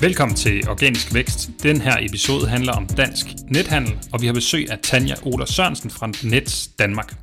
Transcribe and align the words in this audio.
Velkommen 0.00 0.36
til 0.36 0.68
Organisk 0.68 1.14
Vækst. 1.14 1.50
Den 1.62 1.80
her 1.80 1.96
episode 2.08 2.48
handler 2.48 2.72
om 2.72 2.86
dansk 2.86 3.26
nethandel, 3.50 3.92
og 4.12 4.22
vi 4.22 4.26
har 4.26 4.34
besøg 4.34 4.70
af 4.70 4.78
Tanja 4.78 5.14
Ola 5.26 5.46
Sørensen 5.46 5.90
fra 5.90 6.06
Nets 6.06 6.68
Danmark. 6.68 7.14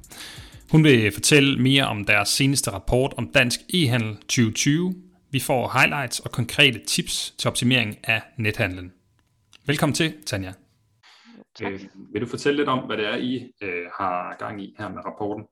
Hun 0.71 0.84
vil 0.84 1.12
fortælle 1.12 1.62
mere 1.62 1.86
om 1.88 2.05
deres 2.05 2.29
seneste 2.29 2.71
rapport 2.71 3.13
om 3.18 3.28
dansk 3.28 3.60
e-handel 3.73 4.15
2020. 4.15 4.96
Vi 5.31 5.39
får 5.39 5.79
highlights 5.79 6.20
og 6.20 6.32
konkrete 6.32 6.80
tips 6.88 7.32
til 7.38 7.48
optimering 7.48 7.98
af 8.04 8.21
nethandlen. 8.38 8.92
Velkommen 9.66 9.94
til, 9.94 10.14
Tanja. 10.26 10.54
Tak. 11.56 11.72
Øh, 11.72 11.80
vil 12.14 12.22
du 12.22 12.28
fortælle 12.28 12.58
lidt 12.58 12.70
om, 12.70 12.80
hvad 12.80 12.98
det 12.98 13.06
er, 13.06 13.16
I 13.16 13.52
øh, 13.62 13.86
har 14.00 14.36
gang 14.40 14.64
i 14.64 14.76
her 14.80 14.90
med 14.90 15.06
rapporten? 15.06 15.46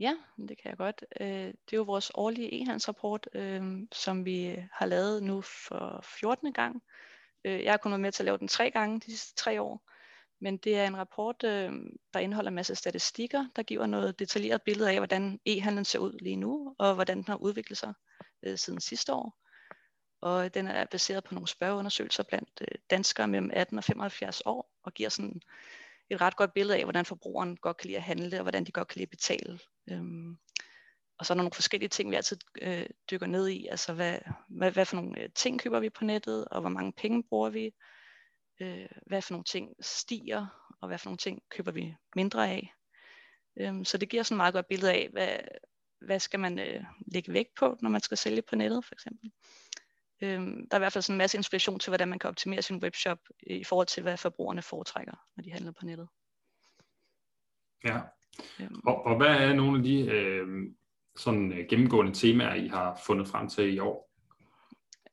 Ja, 0.00 0.14
det 0.36 0.58
kan 0.58 0.68
jeg 0.70 0.76
godt. 0.76 1.04
Øh, 1.20 1.26
det 1.26 1.72
er 1.72 1.76
jo 1.76 1.82
vores 1.82 2.10
årlige 2.14 2.62
e-handelsrapport, 2.62 3.26
øh, 3.34 3.62
som 3.92 4.24
vi 4.24 4.56
har 4.72 4.86
lavet 4.86 5.22
nu 5.22 5.40
for 5.40 6.04
14. 6.20 6.52
gang. 6.52 6.82
Øh, 7.44 7.62
jeg 7.64 7.72
har 7.72 7.76
kun 7.76 7.92
været 7.92 8.00
med 8.00 8.12
til 8.12 8.22
at 8.22 8.24
lave 8.24 8.38
den 8.38 8.48
tre 8.48 8.70
gange 8.70 9.00
de 9.00 9.10
sidste 9.10 9.34
tre 9.34 9.60
år. 9.62 9.88
Men 10.40 10.56
det 10.56 10.78
er 10.78 10.86
en 10.86 10.96
rapport, 10.96 11.42
der 11.42 12.18
indeholder 12.18 12.48
en 12.48 12.54
masse 12.54 12.74
statistikker, 12.74 13.46
der 13.56 13.62
giver 13.62 13.86
noget 13.86 14.18
detaljeret 14.18 14.62
billede 14.62 14.90
af, 14.90 14.96
hvordan 14.96 15.40
e-handlen 15.46 15.84
ser 15.84 15.98
ud 15.98 16.18
lige 16.20 16.36
nu, 16.36 16.74
og 16.78 16.94
hvordan 16.94 17.16
den 17.16 17.26
har 17.28 17.36
udviklet 17.36 17.78
sig 17.78 17.94
siden 18.56 18.80
sidste 18.80 19.12
år. 19.14 19.38
Og 20.20 20.54
den 20.54 20.66
er 20.66 20.86
baseret 20.90 21.24
på 21.24 21.34
nogle 21.34 21.48
spørgeundersøgelser 21.48 22.22
blandt 22.22 22.62
danskere 22.90 23.28
mellem 23.28 23.50
18 23.52 23.78
og 23.78 23.84
75 23.84 24.42
år, 24.46 24.72
og 24.82 24.94
giver 24.94 25.08
sådan 25.08 25.40
et 26.10 26.20
ret 26.20 26.36
godt 26.36 26.54
billede 26.54 26.78
af, 26.78 26.84
hvordan 26.84 27.04
forbrugeren 27.04 27.56
godt 27.56 27.76
kan 27.76 27.86
lide 27.86 27.96
at 27.96 28.02
handle, 28.02 28.36
og 28.36 28.42
hvordan 28.42 28.64
de 28.64 28.72
godt 28.72 28.88
kan 28.88 28.98
lide 28.98 29.06
at 29.06 29.10
betale. 29.10 29.58
Øhm, 29.90 30.38
og 31.18 31.26
så 31.26 31.32
er 31.32 31.34
der 31.34 31.42
nogle 31.42 31.54
forskellige 31.54 31.88
ting, 31.88 32.10
vi 32.10 32.16
altid 32.16 32.36
øh, 32.62 32.86
dykker 33.10 33.26
ned 33.26 33.48
i. 33.48 33.66
Altså, 33.66 33.94
hvad, 33.94 34.18
hvad, 34.48 34.70
hvad 34.70 34.86
for 34.86 34.96
nogle 34.96 35.20
øh, 35.20 35.28
ting 35.34 35.60
køber 35.60 35.80
vi 35.80 35.90
på 35.90 36.04
nettet, 36.04 36.44
og 36.44 36.60
hvor 36.60 36.70
mange 36.70 36.92
penge 36.92 37.22
bruger 37.22 37.50
vi? 37.50 37.74
Øh, 38.60 38.88
hvad 39.06 39.22
for 39.22 39.32
nogle 39.32 39.44
ting 39.44 39.74
stiger, 39.80 40.46
og 40.80 40.88
hvad 40.88 40.98
for 40.98 41.06
nogle 41.06 41.18
ting 41.18 41.42
køber 41.50 41.72
vi 41.72 41.96
mindre 42.16 42.50
af? 42.50 42.74
Øhm, 43.56 43.84
så 43.84 43.98
det 43.98 44.08
giver 44.08 44.22
sådan 44.22 44.34
et 44.34 44.36
meget 44.36 44.54
godt 44.54 44.68
billede 44.68 44.92
af, 44.92 45.08
hvad, 45.12 45.38
hvad 46.00 46.20
skal 46.20 46.40
man 46.40 46.58
øh, 46.58 46.84
lægge 47.06 47.32
vægt 47.32 47.54
på, 47.54 47.78
når 47.82 47.90
man 47.90 48.00
skal 48.00 48.16
sælge 48.16 48.42
på 48.42 48.56
nettet, 48.56 48.84
for 48.84 48.94
eksempel. 48.94 49.32
Øhm, 50.20 50.68
der 50.68 50.76
er 50.76 50.78
i 50.78 50.82
hvert 50.82 50.92
fald 50.92 51.02
sådan 51.02 51.14
en 51.14 51.18
masse 51.18 51.38
inspiration 51.38 51.78
til, 51.78 51.90
hvordan 51.90 52.08
man 52.08 52.18
kan 52.18 52.28
optimere 52.28 52.62
sin 52.62 52.82
webshop 52.82 53.18
øh, 53.46 53.56
i 53.56 53.64
forhold 53.64 53.86
til, 53.86 54.02
hvad 54.02 54.16
forbrugerne 54.16 54.62
foretrækker, 54.62 55.14
når 55.36 55.42
de 55.42 55.52
handler 55.52 55.72
på 55.72 55.84
nettet. 55.84 56.08
Ja. 57.84 58.00
Øhm, 58.60 58.80
Og, 58.86 59.06
og 59.06 59.16
hvad 59.16 59.26
er 59.36 59.52
nogle 59.52 59.78
af 59.78 59.84
de 59.84 60.00
øh, 60.00 60.46
sådan 61.16 61.52
øh, 61.52 61.66
gennemgående 61.68 62.12
temaer, 62.14 62.54
I 62.54 62.68
har 62.68 63.00
fundet 63.06 63.28
frem 63.28 63.48
til 63.48 63.74
i 63.74 63.78
år? 63.78 64.12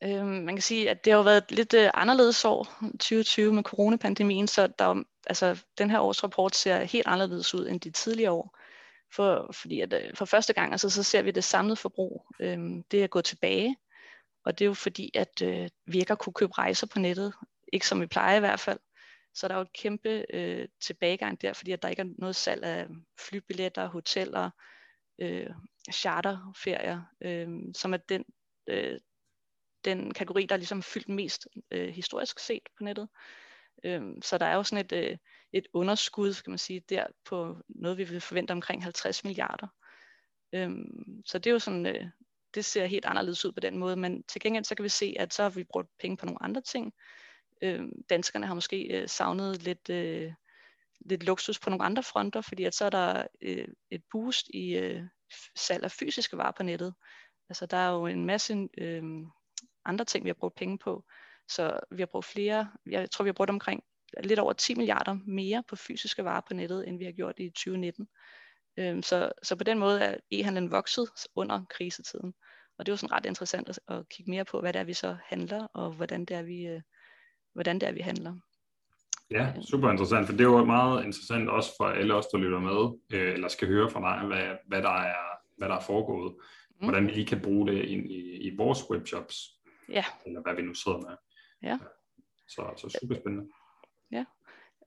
Øhm, 0.03 0.28
man 0.28 0.56
kan 0.56 0.62
sige, 0.62 0.89
at 0.89 1.06
det 1.06 1.14
har 1.14 1.17
jo 1.17 1.23
været 1.23 1.38
et 1.38 1.52
lidt 1.52 1.73
øh, 1.73 1.90
anderledes 1.94 2.45
år, 2.45 2.64
2020 2.92 3.53
med 3.53 3.64
coronapandemien, 3.64 4.47
så 4.47 4.67
der, 4.80 4.86
er 4.86 5.03
altså, 5.28 5.64
den 5.78 5.90
her 5.90 6.00
års 6.00 6.23
rapport 6.23 6.56
ser 6.56 6.84
helt 6.84 7.08
anderledes 7.08 7.56
ud 7.56 7.67
end 7.67 7.80
de 7.80 7.92
tidligere 7.92 8.31
år. 8.31 8.58
For, 9.14 9.50
fordi 9.53 9.81
at, 9.81 9.94
øh, 9.94 10.16
for 10.16 10.25
første 10.25 10.53
gang 10.53 10.72
altså, 10.72 10.90
så 10.90 11.03
ser 11.03 11.22
vi 11.22 11.31
det 11.31 11.44
samlede 11.44 11.75
forbrug, 11.75 12.25
øhm, 12.40 12.84
det 12.84 13.03
er 13.03 13.08
gået 13.08 13.25
tilbage. 13.25 13.75
Og 14.45 14.59
det 14.59 14.66
er 14.66 14.70
jo 14.70 14.73
fordi, 14.73 15.12
at 15.16 15.42
øh, 15.44 15.70
vi 15.86 16.00
ikke 16.00 16.09
har 16.09 16.16
kunne 16.16 16.34
købe 16.34 16.53
rejser 16.53 16.88
på 16.88 17.00
nettet, 17.00 17.34
ikke 17.73 17.88
som 17.88 18.02
vi 18.02 18.06
plejer 18.06 18.38
i 18.38 18.40
hvert 18.40 18.59
fald. 18.59 18.80
Så 19.40 19.48
der 19.48 19.54
er 19.54 19.58
jo 19.58 19.62
et 19.62 19.73
kæmpe 19.73 20.26
øh, 20.34 20.68
tilbagegang 20.82 21.42
der, 21.42 21.54
fordi 21.54 21.72
at 21.72 21.82
der 21.82 21.90
ikke 21.90 22.02
er 22.02 22.14
noget 22.18 22.36
salg 22.36 22.64
af 22.64 22.88
flybilletter, 23.20 23.88
hoteller, 23.88 24.50
øh, 25.22 25.50
charterferier, 25.94 27.02
øh, 27.22 27.48
som 27.76 27.94
er 27.94 27.98
den, 27.98 28.26
øh, 28.68 29.00
den 29.86 30.14
kategori, 30.14 30.46
der 30.46 30.58
ligesom 30.58 30.78
er 30.78 30.81
ligesom 30.81 30.84
fyldt 30.84 31.09
mest 31.09 31.48
øh, 31.72 31.90
historisk 31.90 32.40
set 32.40 32.70
på 32.78 32.84
nettet. 32.84 33.09
Øh, 33.84 34.02
så 34.22 34.38
der 34.38 34.46
er 34.46 34.56
jo 34.56 34.64
sådan 34.64 34.86
et, 34.86 34.92
øh, 34.92 35.18
et 35.53 35.68
underskud, 35.74 36.34
kan 36.44 36.52
man 36.52 36.58
sige, 36.58 36.80
der 36.90 37.08
på 37.25 37.58
noget, 37.69 37.97
vi 37.97 38.03
vil 38.03 38.22
forvente 38.22 38.52
omkring 38.52 38.84
50 38.84 39.24
milliarder. 39.24 39.68
Øh, 40.53 40.69
så 41.25 41.38
det 41.38 41.47
er 41.47 41.52
jo 41.52 41.59
sådan, 41.59 41.86
øh, 41.86 42.06
det 42.53 42.66
ser 42.66 42.86
helt 42.86 43.06
anderledes 43.06 43.46
ud 43.46 43.52
på 43.52 43.59
den 43.59 43.78
måde, 43.78 43.96
men 43.96 44.24
til 44.24 44.42
gengæld 44.42 44.63
så 44.66 44.75
kan 44.75 44.84
vi 44.84 44.90
se, 44.90 45.16
at 45.19 45.34
så 45.34 45.44
har 45.44 45.50
vi 45.50 45.63
brugt 45.63 45.90
penge 46.00 46.18
på 46.18 46.25
nogle 46.25 46.44
andre 46.44 46.62
ting 46.62 46.94
øh, 47.62 47.81
danskerne 48.09 48.47
har 48.47 48.53
måske 48.53 49.02
øh, 49.02 49.08
savnet 49.08 49.64
lidt, 49.64 49.90
øh, 49.90 50.34
lidt 51.06 51.24
luksus 51.24 51.59
på 51.59 51.70
nogle 51.70 51.86
andre 51.86 52.03
fronter, 52.03 52.42
fordi 52.42 52.64
at 52.64 52.75
så 52.75 52.86
er 52.86 52.90
der 52.90 53.28
øh, 53.42 53.68
et 53.92 54.03
boost 54.12 54.47
i 54.53 54.78
øh, 54.78 55.03
salg 55.56 55.84
af 55.84 55.92
fysiske 55.92 56.38
varer 56.38 56.52
på 56.58 56.64
nettet. 56.64 56.94
Altså 57.50 57.66
der 57.66 57.78
er 57.78 57.92
jo 57.92 58.06
en 58.06 58.25
masse 58.25 58.68
øh, 58.78 59.03
andre 59.86 60.06
ting, 60.06 60.24
vi 60.24 60.30
har 60.30 60.34
brugt 60.40 60.56
penge 60.56 60.78
på. 60.78 61.03
Så 61.48 61.80
vi 61.92 62.02
har 62.02 62.08
brugt 62.12 62.25
flere, 62.25 62.72
jeg 62.86 63.12
tror 63.12 63.24
vi 63.24 63.28
har 63.30 63.34
brugt 63.34 63.50
omkring 63.50 63.84
lidt 64.24 64.40
over 64.40 64.53
10 64.53 64.75
milliarder 64.75 65.18
mere 65.28 65.64
på 65.68 65.75
fysiske 65.75 66.24
varer 66.24 66.42
på 66.48 66.53
nettet, 66.53 66.88
end 66.88 66.98
vi 66.98 67.06
har 67.06 67.12
gjort 67.12 67.36
i 67.38 67.50
2019. 67.50 68.08
Øhm, 68.78 69.03
så, 69.03 69.31
så 69.44 69.56
på 69.56 69.64
den 69.64 69.80
måde 69.80 70.02
er 70.02 70.18
e-handlen 70.34 70.72
vokset 70.72 71.09
under 71.36 71.66
krisetiden. 71.69 72.34
Og 72.78 72.86
det 72.86 72.92
er 72.92 72.94
jo 72.94 72.98
sådan 72.98 73.16
ret 73.16 73.25
interessant 73.25 73.69
at, 73.69 73.80
at 73.88 74.09
kigge 74.09 74.31
mere 74.31 74.46
på, 74.46 74.62
hvad 74.62 74.74
det 74.74 74.80
er, 74.80 74.84
vi 74.84 74.94
så 74.94 75.18
handler, 75.25 75.64
og 75.64 75.92
hvordan 75.92 76.25
det 76.25 76.38
er, 76.38 76.42
vi, 76.42 76.68
øh, 76.68 76.81
hvordan 77.54 77.80
det 77.80 77.88
er, 77.88 77.92
vi 77.92 78.00
handler. 78.02 78.34
Ja, 79.32 79.54
super 79.62 79.92
interessant, 79.92 80.26
for 80.26 80.34
det 80.34 80.42
er 80.42 80.50
jo 80.50 80.66
meget 80.66 81.06
interessant 81.06 81.50
også 81.50 81.70
for 81.78 81.86
alle 81.86 82.14
os, 82.14 82.28
der 82.28 82.38
lytter 82.38 82.60
med, 82.60 83.00
øh, 83.20 83.34
eller 83.34 83.48
skal 83.48 83.68
høre 83.68 83.90
fra 83.90 84.00
dig, 84.00 84.28
hvad, 84.28 84.56
hvad, 84.68 84.82
der, 84.82 85.00
er, 85.00 85.16
hvad 85.58 85.70
der 85.70 85.76
er 85.76 85.82
foregået. 85.82 86.36
Mm. 86.70 86.88
Hvordan 86.88 87.08
vi 87.08 87.12
lige 87.12 87.26
kan 87.26 87.42
bruge 87.42 87.68
det 87.68 87.86
ind 87.86 88.12
i, 88.12 88.48
i 88.48 88.56
vores 88.56 88.90
webshops, 88.90 89.36
Ja, 89.90 90.04
eller 90.26 90.42
hvad 90.42 90.56
vi 90.56 90.62
nu 90.62 90.74
sidder 90.74 90.98
med. 90.98 91.18
Ja. 91.64 91.78
Så, 92.48 92.74
så 92.78 92.98
super 93.02 93.16
spændende. 93.16 93.50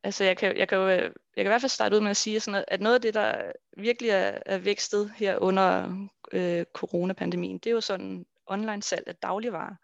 altså 0.03 0.25
jeg 0.25 0.37
kan, 0.37 0.56
jeg 0.56 0.69
kan 0.69 0.79
jo, 0.79 0.89
øh, 0.89 1.03
jeg 1.03 1.12
kan 1.37 1.47
i 1.47 1.49
hvert 1.49 1.61
fald 1.61 1.71
starte 1.71 1.97
ud 1.97 2.00
med 2.00 2.11
at 2.11 2.17
sige, 2.17 2.41
sådan 2.41 2.59
at, 2.59 2.65
at 2.69 2.81
noget 2.81 2.94
af 2.94 3.00
det, 3.00 3.15
der 3.15 3.53
virkelig 3.77 4.11
er, 4.11 4.39
er 4.47 4.59
vækstet 4.59 5.12
her 5.17 5.39
under 5.39 5.97
øh, 6.33 6.65
coronapandemien, 6.75 7.59
det 7.59 7.67
er 7.67 7.75
jo 7.75 7.81
sådan 7.81 8.27
online 8.47 8.83
salg 8.83 9.05
af 9.06 9.17
dagligvarer. 9.17 9.75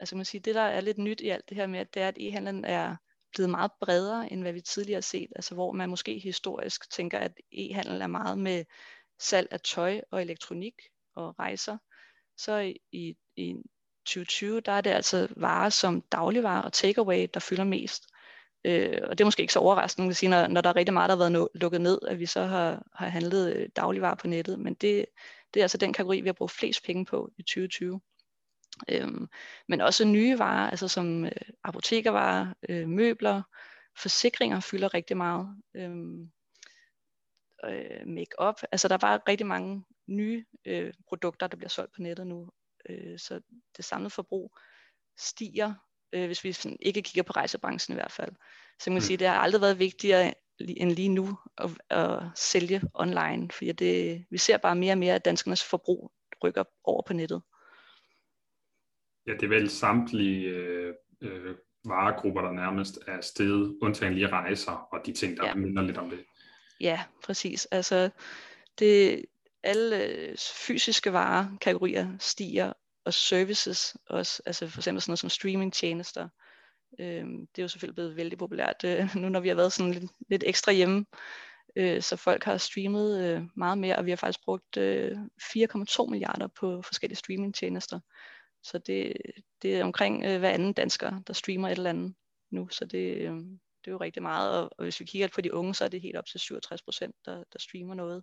Altså 0.00 0.16
man 0.16 0.24
sige, 0.24 0.40
det 0.40 0.54
der 0.54 0.60
er 0.60 0.80
lidt 0.80 0.98
nyt 0.98 1.20
i 1.20 1.28
alt 1.28 1.48
det 1.48 1.56
her 1.56 1.66
med, 1.66 1.78
at 1.78 1.94
det 1.94 2.02
er, 2.02 2.08
at 2.08 2.18
e-handlen 2.18 2.64
er 2.64 2.96
blevet 3.34 3.50
meget 3.50 3.70
bredere, 3.80 4.32
end 4.32 4.42
hvad 4.42 4.52
vi 4.52 4.60
tidligere 4.60 4.96
har 4.96 5.00
set. 5.00 5.32
Altså 5.36 5.54
hvor 5.54 5.72
man 5.72 5.88
måske 5.88 6.18
historisk 6.18 6.90
tænker, 6.90 7.18
at 7.18 7.32
e-handel 7.52 8.02
er 8.02 8.06
meget 8.06 8.38
med 8.38 8.64
salg 9.18 9.48
af 9.50 9.60
tøj 9.60 10.00
og 10.10 10.22
elektronik 10.22 10.74
og 11.14 11.38
rejser. 11.38 11.78
Så 12.36 12.58
i, 12.58 12.76
i, 12.92 13.16
i 13.36 13.54
2020, 14.06 14.60
der 14.60 14.72
er 14.72 14.80
det 14.80 14.90
altså 14.90 15.28
varer 15.36 15.68
som 15.70 16.00
dagligvarer 16.00 16.62
og 16.62 16.72
takeaway, 16.72 17.26
der 17.34 17.40
fylder 17.40 17.64
mest. 17.64 18.04
Øh, 18.64 18.98
og 19.02 19.18
det 19.18 19.20
er 19.20 19.26
måske 19.26 19.40
ikke 19.40 19.52
så 19.52 19.58
overraskende, 19.58 20.06
man 20.06 20.14
sige, 20.14 20.30
når, 20.30 20.46
når 20.46 20.60
der 20.60 20.70
er 20.70 20.76
rigtig 20.76 20.92
meget, 20.92 21.08
der 21.08 21.16
har 21.16 21.30
været 21.30 21.44
no- 21.44 21.50
lukket 21.54 21.80
ned, 21.80 21.98
at 22.08 22.18
vi 22.18 22.26
så 22.26 22.44
har, 22.44 22.86
har 22.94 23.08
handlet 23.08 23.56
øh, 23.56 23.68
dagligvarer 23.76 24.14
på 24.14 24.26
nettet. 24.26 24.58
Men 24.58 24.74
det, 24.74 25.06
det 25.54 25.60
er 25.60 25.64
altså 25.64 25.78
den 25.78 25.92
kategori, 25.92 26.20
vi 26.20 26.28
har 26.28 26.32
brugt 26.32 26.52
flest 26.52 26.84
penge 26.84 27.04
på 27.04 27.30
i 27.38 27.42
2020. 27.42 28.00
Øhm, 28.88 29.28
men 29.68 29.80
også 29.80 30.04
nye 30.04 30.38
varer, 30.38 30.70
altså 30.70 30.88
som 30.88 31.24
øh, 31.24 31.30
apotekervarer, 31.64 32.54
øh, 32.68 32.88
møbler, 32.88 33.42
forsikringer 33.98 34.60
fylder 34.60 34.94
rigtig 34.94 35.16
meget. 35.16 35.62
Øhm, 35.74 36.30
øh, 37.64 38.06
make-up, 38.06 38.54
altså 38.72 38.88
der 38.88 38.94
er 38.94 38.98
bare 38.98 39.20
rigtig 39.28 39.46
mange 39.46 39.84
nye 40.08 40.44
øh, 40.66 40.92
produkter, 41.08 41.46
der 41.46 41.56
bliver 41.56 41.68
solgt 41.68 41.94
på 41.94 42.02
nettet 42.02 42.26
nu. 42.26 42.50
Øh, 42.88 43.18
så 43.18 43.40
det 43.76 43.84
samlede 43.84 44.10
forbrug 44.10 44.56
stiger, 45.18 45.74
øh, 46.12 46.26
hvis 46.26 46.44
vi 46.44 46.52
sådan 46.52 46.76
ikke 46.80 47.02
kigger 47.02 47.22
på 47.22 47.32
rejsebranchen 47.32 47.92
i 47.92 47.98
hvert 47.98 48.12
fald. 48.12 48.32
Så 48.80 48.90
man 48.90 48.94
kan 48.94 49.02
Mm. 49.02 49.06
sige, 49.06 49.16
det 49.16 49.28
har 49.28 49.34
aldrig 49.38 49.60
været 49.60 49.78
vigtigere 49.78 50.34
end 50.58 50.90
lige 50.92 51.08
nu 51.08 51.38
at, 51.58 51.70
at 51.90 52.22
sælge 52.34 52.82
online, 52.94 53.50
fordi 53.50 53.72
det, 53.72 54.24
vi 54.30 54.38
ser 54.38 54.56
bare 54.56 54.76
mere 54.76 54.92
og 54.92 54.98
mere, 54.98 55.14
at 55.14 55.24
danskernes 55.24 55.64
forbrug 55.64 56.12
rykker 56.44 56.64
over 56.84 57.02
på 57.06 57.12
nettet. 57.12 57.42
Ja, 59.26 59.32
det 59.32 59.42
er 59.42 59.48
vel 59.48 59.70
samtlige 59.70 60.48
øh, 60.48 60.94
øh, 61.20 61.54
varegrupper, 61.84 62.42
der 62.42 62.52
nærmest 62.52 62.98
er 63.06 63.20
steget, 63.20 63.78
undtagen 63.82 64.14
lige 64.14 64.28
rejser 64.28 64.72
og 64.72 65.06
de 65.06 65.12
ting, 65.12 65.36
der 65.36 65.46
Ja. 65.46 65.54
minder 65.54 65.82
lidt 65.82 65.98
om 65.98 66.10
det. 66.10 66.18
Ja, 66.80 67.02
præcis. 67.24 67.66
Altså, 67.66 68.10
det, 68.78 69.24
alle 69.62 70.04
øh, 70.04 70.36
fysiske 70.66 71.12
varer, 71.12 71.46
kategorier 71.60 72.08
stiger, 72.18 72.72
og 73.04 73.14
services 73.14 73.96
også, 74.06 74.42
altså 74.46 74.68
for 74.68 74.80
eksempel 74.80 75.02
sådan 75.02 75.10
noget 75.10 75.18
som 75.18 75.30
streamingtjenester. 75.30 76.28
Øhm, 77.00 77.46
det 77.46 77.58
er 77.58 77.62
jo 77.62 77.68
selvfølgelig 77.68 77.94
blevet 77.94 78.16
vældig 78.16 78.38
populært, 78.38 78.84
øh, 78.84 79.16
nu 79.22 79.28
når 79.28 79.40
vi 79.40 79.48
har 79.48 79.54
været 79.54 79.72
sådan 79.72 79.92
lidt, 79.92 80.10
lidt 80.30 80.44
ekstra 80.46 80.72
hjemme. 80.72 81.06
Øh, 81.76 82.02
så 82.02 82.16
folk 82.16 82.44
har 82.44 82.56
streamet 82.56 83.24
øh, 83.24 83.42
meget 83.56 83.78
mere, 83.78 83.96
og 83.96 84.04
vi 84.06 84.10
har 84.10 84.16
faktisk 84.16 84.44
brugt 84.44 84.76
øh, 84.76 85.12
4,2 85.42 86.10
milliarder 86.10 86.48
på 86.60 86.82
forskellige 86.82 87.16
streamingtjenester. 87.16 88.00
Så 88.62 88.78
det, 88.78 89.16
det 89.62 89.76
er 89.76 89.84
omkring 89.84 90.24
øh, 90.24 90.38
hver 90.38 90.50
anden 90.50 90.72
dansker, 90.72 91.20
der 91.26 91.32
streamer 91.32 91.68
et 91.68 91.76
eller 91.76 91.90
andet 91.90 92.14
nu, 92.50 92.68
så 92.68 92.84
det, 92.84 93.16
øh, 93.16 93.34
det 93.86 93.86
er 93.86 93.92
jo 93.92 94.00
rigtig 94.00 94.22
meget. 94.22 94.58
Og, 94.58 94.70
og 94.78 94.84
hvis 94.84 95.00
vi 95.00 95.04
kigger 95.04 95.28
på 95.34 95.40
de 95.40 95.54
unge, 95.54 95.74
så 95.74 95.84
er 95.84 95.88
det 95.88 96.00
helt 96.00 96.16
op 96.16 96.26
til 96.26 96.40
67 96.40 96.82
procent, 96.82 97.14
der, 97.24 97.36
der 97.52 97.58
streamer 97.58 97.94
noget 97.94 98.22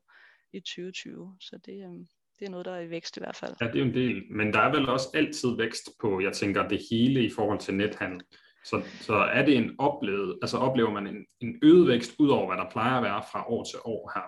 i 0.53 0.59
2020. 0.59 1.37
Så 1.39 1.57
det, 1.65 1.73
øh, 1.73 2.05
det 2.39 2.45
er 2.45 2.49
noget, 2.49 2.65
der 2.65 2.75
er 2.75 2.79
i 2.79 2.89
vækst 2.89 3.17
i 3.17 3.19
hvert 3.19 3.35
fald. 3.35 3.55
Ja, 3.61 3.67
det 3.67 3.75
er 3.75 3.79
jo 3.79 3.85
en 3.85 3.93
del, 3.93 4.23
men 4.31 4.53
der 4.53 4.59
er 4.59 4.71
vel 4.71 4.89
også 4.89 5.07
altid 5.13 5.57
vækst 5.57 5.89
på, 6.01 6.21
jeg 6.21 6.33
tænker, 6.33 6.67
det 6.67 6.81
hele 6.91 7.25
i 7.25 7.29
forhold 7.29 7.59
til 7.59 7.73
nethandel. 7.73 8.21
Så, 8.63 8.83
så 9.01 9.13
er 9.13 9.45
det 9.45 9.57
en 9.57 9.75
oplevet, 9.79 10.39
altså 10.41 10.57
oplever 10.57 10.91
man 10.91 11.07
en, 11.07 11.25
en 11.39 11.59
øget 11.63 11.87
vækst 11.87 12.15
ud 12.19 12.29
over, 12.29 12.47
hvad 12.47 12.65
der 12.65 12.71
plejer 12.71 12.97
at 12.97 13.03
være 13.03 13.23
fra 13.31 13.49
år 13.49 13.63
til 13.63 13.79
år 13.85 14.11
her? 14.15 14.27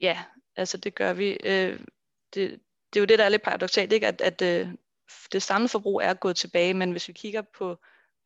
Ja, 0.00 0.24
altså 0.56 0.76
det 0.76 0.94
gør 0.94 1.12
vi. 1.12 1.38
Øh, 1.44 1.80
det, 2.34 2.60
det 2.92 2.96
er 2.96 3.00
jo 3.00 3.04
det, 3.04 3.18
der 3.18 3.24
er 3.24 3.28
lidt 3.28 3.42
paradoxalt, 3.42 3.92
ikke? 3.92 4.06
at, 4.06 4.20
at 4.20 4.42
øh, 4.42 4.74
det 5.32 5.42
samlede 5.42 5.68
forbrug 5.68 6.00
er 6.02 6.14
gået 6.14 6.36
tilbage, 6.36 6.74
men 6.74 6.90
hvis 6.90 7.08
vi 7.08 7.12
kigger 7.12 7.42
på 7.58 7.78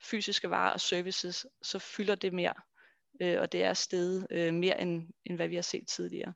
fysiske 0.02 0.50
varer 0.50 0.72
og 0.72 0.80
services, 0.80 1.46
så 1.62 1.78
fylder 1.78 2.14
det 2.14 2.32
mere, 2.32 2.54
øh, 3.22 3.40
og 3.40 3.52
det 3.52 3.64
er 3.64 3.74
steget 3.74 4.26
øh, 4.30 4.54
mere 4.54 4.80
end, 4.80 5.08
end 5.24 5.36
hvad 5.36 5.48
vi 5.48 5.54
har 5.54 5.62
set 5.62 5.88
tidligere. 5.88 6.32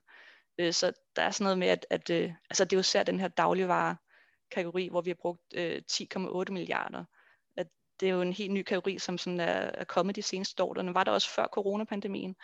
Øh, 0.57 0.73
så 0.73 0.91
der 1.15 1.21
er 1.21 1.31
sådan 1.31 1.43
noget 1.43 1.57
med, 1.57 1.67
at, 1.67 1.85
at 1.89 2.09
øh, 2.09 2.31
altså 2.49 2.65
det 2.65 2.73
er 2.73 2.77
jo 2.77 2.83
særligt 2.83 3.07
den 3.07 3.19
her 3.19 3.27
dagligvarekategori, 3.27 4.87
hvor 4.87 5.01
vi 5.01 5.09
har 5.09 5.15
brugt 5.21 5.41
øh, 5.55 5.81
10,8 5.91 6.51
milliarder. 6.51 7.03
At 7.57 7.67
det 7.99 8.09
er 8.09 8.13
jo 8.13 8.21
en 8.21 8.33
helt 8.33 8.51
ny 8.51 8.63
kategori, 8.63 8.99
som 8.99 9.17
sådan 9.17 9.39
er, 9.39 9.71
er 9.73 9.83
kommet 9.83 10.15
de 10.15 10.21
seneste 10.21 10.63
år. 10.63 10.73
Den 10.73 10.93
var 10.93 11.03
der 11.03 11.11
også 11.11 11.29
før 11.29 11.47
coronapandemien, 11.47 12.35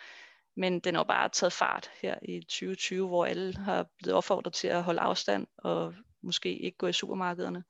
men 0.56 0.80
den 0.80 0.94
har 0.94 1.04
bare 1.04 1.28
taget 1.28 1.52
fart 1.52 1.90
her 2.02 2.18
i 2.22 2.40
2020, 2.40 3.08
hvor 3.08 3.26
alle 3.26 3.56
har 3.56 3.86
blevet 3.98 4.16
opfordret 4.16 4.54
til 4.54 4.68
at 4.68 4.82
holde 4.82 5.00
afstand 5.00 5.46
og 5.58 5.94
måske 6.22 6.58
ikke 6.58 6.78
gå 6.78 6.86
i 6.86 6.92
supermarkederne. 6.92 7.64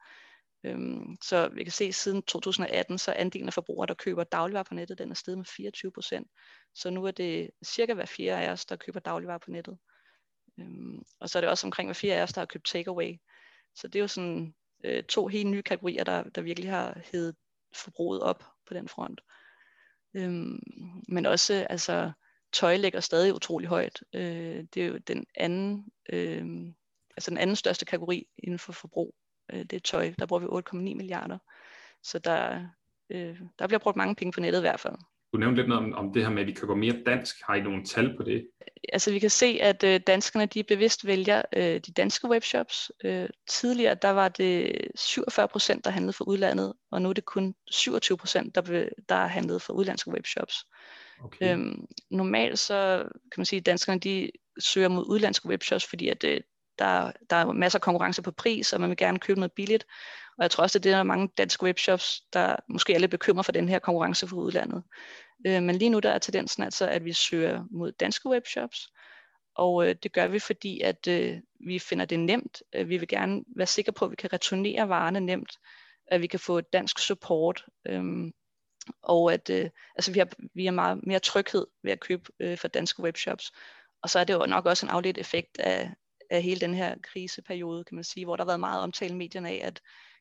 Øhm, 0.64 1.16
så 1.22 1.48
vi 1.48 1.64
kan 1.64 1.72
se, 1.72 1.84
at 1.84 1.94
siden 1.94 2.22
2018, 2.22 2.98
så 2.98 3.12
andelen 3.12 3.46
af 3.46 3.52
forbrugere, 3.54 3.86
der 3.86 3.94
køber 3.94 4.24
dagligvarer 4.24 4.64
på 4.64 4.74
nettet, 4.74 4.98
den 4.98 5.10
er 5.10 5.14
steget 5.14 5.38
med 5.38 5.44
24 5.44 5.92
procent. 5.92 6.28
Så 6.74 6.90
nu 6.90 7.04
er 7.04 7.10
det 7.10 7.50
cirka 7.64 7.94
hver 7.94 8.06
fjerde 8.06 8.46
af 8.46 8.52
os, 8.52 8.64
der 8.64 8.76
køber 8.76 9.00
dagligvarer 9.00 9.38
på 9.38 9.50
nettet. 9.50 9.78
Øhm, 10.60 11.02
og 11.20 11.30
så 11.30 11.38
er 11.38 11.40
det 11.40 11.50
også 11.50 11.66
omkring 11.66 11.86
hver 11.88 11.94
fjerde 11.94 12.20
af 12.20 12.22
os, 12.22 12.32
der 12.32 12.40
har 12.40 12.46
købt 12.46 12.66
takeaway. 12.66 13.16
Så 13.74 13.88
det 13.88 13.98
er 13.98 14.00
jo 14.00 14.08
sådan 14.08 14.54
øh, 14.84 15.04
to 15.04 15.26
helt 15.26 15.50
nye 15.50 15.62
kategorier, 15.62 16.04
der, 16.04 16.22
der 16.22 16.42
virkelig 16.42 16.70
har 16.70 17.00
hævet 17.12 17.36
forbruget 17.74 18.20
op 18.20 18.44
på 18.66 18.74
den 18.74 18.88
front. 18.88 19.20
Øhm, 20.14 20.60
men 21.08 21.26
også, 21.26 21.66
altså, 21.70 22.12
tøj 22.52 22.76
ligger 22.76 23.00
stadig 23.00 23.34
utrolig 23.34 23.68
højt. 23.68 24.02
Øh, 24.14 24.64
det 24.74 24.76
er 24.76 24.86
jo 24.86 24.98
den 24.98 25.26
anden, 25.34 25.84
øh, 26.12 26.46
altså 27.16 27.30
den 27.30 27.38
anden 27.38 27.56
største 27.56 27.84
kategori 27.84 28.26
inden 28.38 28.58
for 28.58 28.72
forbrug. 28.72 29.14
Øh, 29.52 29.58
det 29.58 29.72
er 29.72 29.80
tøj. 29.80 30.12
Der 30.18 30.26
bruger 30.26 30.40
vi 30.40 30.78
8,9 30.78 30.78
milliarder. 30.96 31.38
Så 32.02 32.18
der, 32.18 32.66
øh, 33.10 33.36
der 33.58 33.66
bliver 33.66 33.78
brugt 33.78 33.96
mange 33.96 34.14
penge 34.14 34.32
på 34.32 34.40
nettet 34.40 34.60
i 34.60 34.66
hvert 34.68 34.80
fald. 34.80 34.94
Du 35.32 35.38
nævnte 35.38 35.56
lidt 35.56 35.68
noget 35.68 35.84
om, 35.84 35.92
om 35.92 36.12
det 36.12 36.22
her 36.22 36.30
med, 36.30 36.40
at 36.40 36.46
vi 36.46 36.52
køber 36.52 36.74
mere 36.74 37.02
dansk. 37.06 37.36
Har 37.42 37.54
I 37.54 37.60
nogle 37.60 37.84
tal 37.84 38.16
på 38.16 38.22
det? 38.22 38.48
Altså 38.92 39.12
vi 39.12 39.18
kan 39.18 39.30
se, 39.30 39.58
at 39.60 39.84
øh, 39.84 40.00
danskerne 40.06 40.46
de 40.46 40.62
bevidst 40.62 41.06
vælger 41.06 41.42
øh, 41.56 41.80
de 41.80 41.92
danske 41.92 42.28
webshops. 42.28 42.90
Øh, 43.04 43.28
tidligere 43.48 43.94
der 43.94 44.10
var 44.10 44.28
det 44.28 44.76
47 44.94 45.48
procent, 45.48 45.84
der 45.84 45.90
handlede 45.90 46.12
for 46.12 46.24
udlandet, 46.28 46.72
og 46.90 47.02
nu 47.02 47.08
er 47.08 47.12
det 47.12 47.24
kun 47.24 47.54
27 47.70 48.18
procent, 48.18 48.54
der, 48.54 48.88
der 49.08 49.26
handlede 49.26 49.60
for 49.60 49.72
udlandske 49.72 50.10
webshops. 50.10 50.66
Okay. 51.20 51.52
Øhm, 51.52 51.86
normalt 52.10 52.58
så 52.58 53.02
kan 53.32 53.40
man 53.40 53.46
sige, 53.46 53.60
at 53.60 53.66
danskerne 53.66 54.00
de 54.00 54.30
søger 54.58 54.88
mod 54.88 55.04
udlandske 55.08 55.48
webshops, 55.48 55.86
fordi 55.86 56.08
at, 56.08 56.24
øh, 56.24 56.40
der, 56.78 57.12
der 57.30 57.36
er 57.36 57.52
masser 57.52 57.78
af 57.78 57.82
konkurrence 57.82 58.22
på 58.22 58.30
pris, 58.30 58.72
og 58.72 58.80
man 58.80 58.90
vil 58.90 58.96
gerne 58.96 59.18
købe 59.18 59.40
noget 59.40 59.52
billigt. 59.52 59.86
Og 60.38 60.42
jeg 60.42 60.50
tror 60.50 60.62
også, 60.62 60.78
at 60.78 60.84
det 60.84 60.92
er 60.92 61.02
mange 61.02 61.28
danske 61.38 61.64
webshops, 61.64 62.20
der 62.32 62.56
måske 62.68 62.94
er 62.94 62.98
lidt 62.98 63.10
bekymret 63.10 63.44
for 63.44 63.52
den 63.52 63.68
her 63.68 63.78
konkurrence 63.78 64.28
fra 64.28 64.36
udlandet. 64.36 64.82
Øh, 65.46 65.62
men 65.62 65.76
lige 65.76 65.90
nu 65.90 65.98
der 65.98 66.10
er 66.10 66.18
tendensen 66.18 66.62
altså, 66.62 66.86
at 66.86 67.04
vi 67.04 67.12
søger 67.12 67.64
mod 67.70 67.92
danske 67.92 68.28
webshops, 68.28 68.88
og 69.54 69.88
øh, 69.88 69.94
det 70.02 70.12
gør 70.12 70.26
vi, 70.26 70.38
fordi 70.38 70.80
at 70.80 71.08
øh, 71.08 71.38
vi 71.66 71.78
finder 71.78 72.04
det 72.04 72.20
nemt. 72.20 72.62
Øh, 72.74 72.88
vi 72.88 72.96
vil 72.96 73.08
gerne 73.08 73.44
være 73.56 73.66
sikre 73.66 73.92
på, 73.92 74.04
at 74.04 74.10
vi 74.10 74.16
kan 74.16 74.32
returnere 74.32 74.88
varerne 74.88 75.20
nemt, 75.20 75.58
at 76.06 76.20
vi 76.20 76.26
kan 76.26 76.40
få 76.40 76.60
dansk 76.60 76.98
support, 76.98 77.64
øh, 77.86 78.04
og 79.02 79.32
at 79.32 79.50
øh, 79.50 79.70
altså 79.96 80.12
vi, 80.12 80.18
har, 80.18 80.28
vi 80.54 80.64
har 80.64 80.72
meget 80.72 81.06
mere 81.06 81.18
tryghed 81.18 81.66
ved 81.82 81.92
at 81.92 82.00
købe 82.00 82.30
øh, 82.40 82.58
for 82.58 82.68
danske 82.68 83.02
webshops. 83.02 83.52
Og 84.02 84.10
så 84.10 84.18
er 84.18 84.24
det 84.24 84.34
jo 84.34 84.46
nok 84.46 84.66
også 84.66 84.86
en 84.86 84.90
afledt 84.90 85.18
effekt 85.18 85.58
af, 85.58 85.90
af 86.30 86.42
hele 86.42 86.60
den 86.60 86.74
her 86.74 86.94
kriseperiode, 87.02 87.84
kan 87.84 87.94
man 87.94 88.04
sige, 88.04 88.24
hvor 88.24 88.36
der 88.36 88.44
har 88.44 88.48
været 88.48 88.60
meget 88.60 88.82
omtale 88.82 89.14
i 89.14 89.16
medierne 89.16 89.48
af, 89.48 89.60
at 89.64 89.80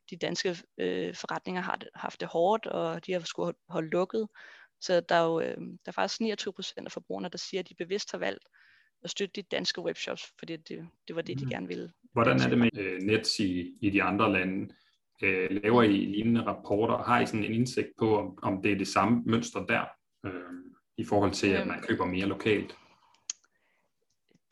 de 0.09 0.17
danske 0.17 0.57
øh, 0.77 1.15
forretninger 1.15 1.61
har 1.61 1.79
haft 1.95 2.19
det 2.19 2.27
hårdt, 2.27 2.65
og 2.65 3.05
de 3.05 3.13
har 3.13 3.19
skulle 3.19 3.53
holde 3.69 3.89
lukket. 3.89 4.27
Så 4.81 5.01
der 5.09 5.15
er 5.15 5.25
jo 5.25 5.39
øh, 5.39 5.57
der 5.57 5.87
er 5.87 5.91
faktisk 5.91 6.21
29 6.21 6.53
procent 6.53 6.87
af 6.87 6.91
forbrugerne, 6.91 7.29
der 7.29 7.37
siger, 7.37 7.61
at 7.61 7.69
de 7.69 7.75
bevidst 7.75 8.11
har 8.11 8.17
valgt 8.17 8.45
at 9.03 9.09
støtte 9.09 9.41
de 9.41 9.47
danske 9.51 9.81
webshops, 9.81 10.33
fordi 10.39 10.57
det, 10.57 10.87
det 11.07 11.15
var 11.15 11.21
det, 11.21 11.39
de 11.39 11.45
mm. 11.45 11.51
gerne 11.51 11.67
ville. 11.67 11.91
Hvordan 12.13 12.39
er 12.39 12.49
det 12.49 12.57
med 12.57 12.69
øh, 12.77 13.01
Nets 13.01 13.39
i, 13.39 13.73
i 13.81 13.89
de 13.89 14.03
andre 14.03 14.31
lande? 14.31 14.73
Øh, 15.23 15.61
laver 15.63 15.83
I 15.83 15.87
lignende 15.87 16.41
rapporter? 16.41 16.97
Har 16.97 17.21
I 17.21 17.25
sådan 17.25 17.43
en 17.43 17.53
indsigt 17.53 17.87
på, 17.99 18.17
om, 18.17 18.37
om 18.43 18.61
det 18.61 18.71
er 18.71 18.77
det 18.77 18.87
samme 18.87 19.23
mønster 19.25 19.65
der, 19.65 19.85
øh, 20.25 20.31
i 20.97 21.03
forhold 21.03 21.31
til, 21.31 21.47
at 21.47 21.67
man 21.67 21.81
køber 21.81 22.05
mere 22.05 22.25
lokalt? 22.25 22.75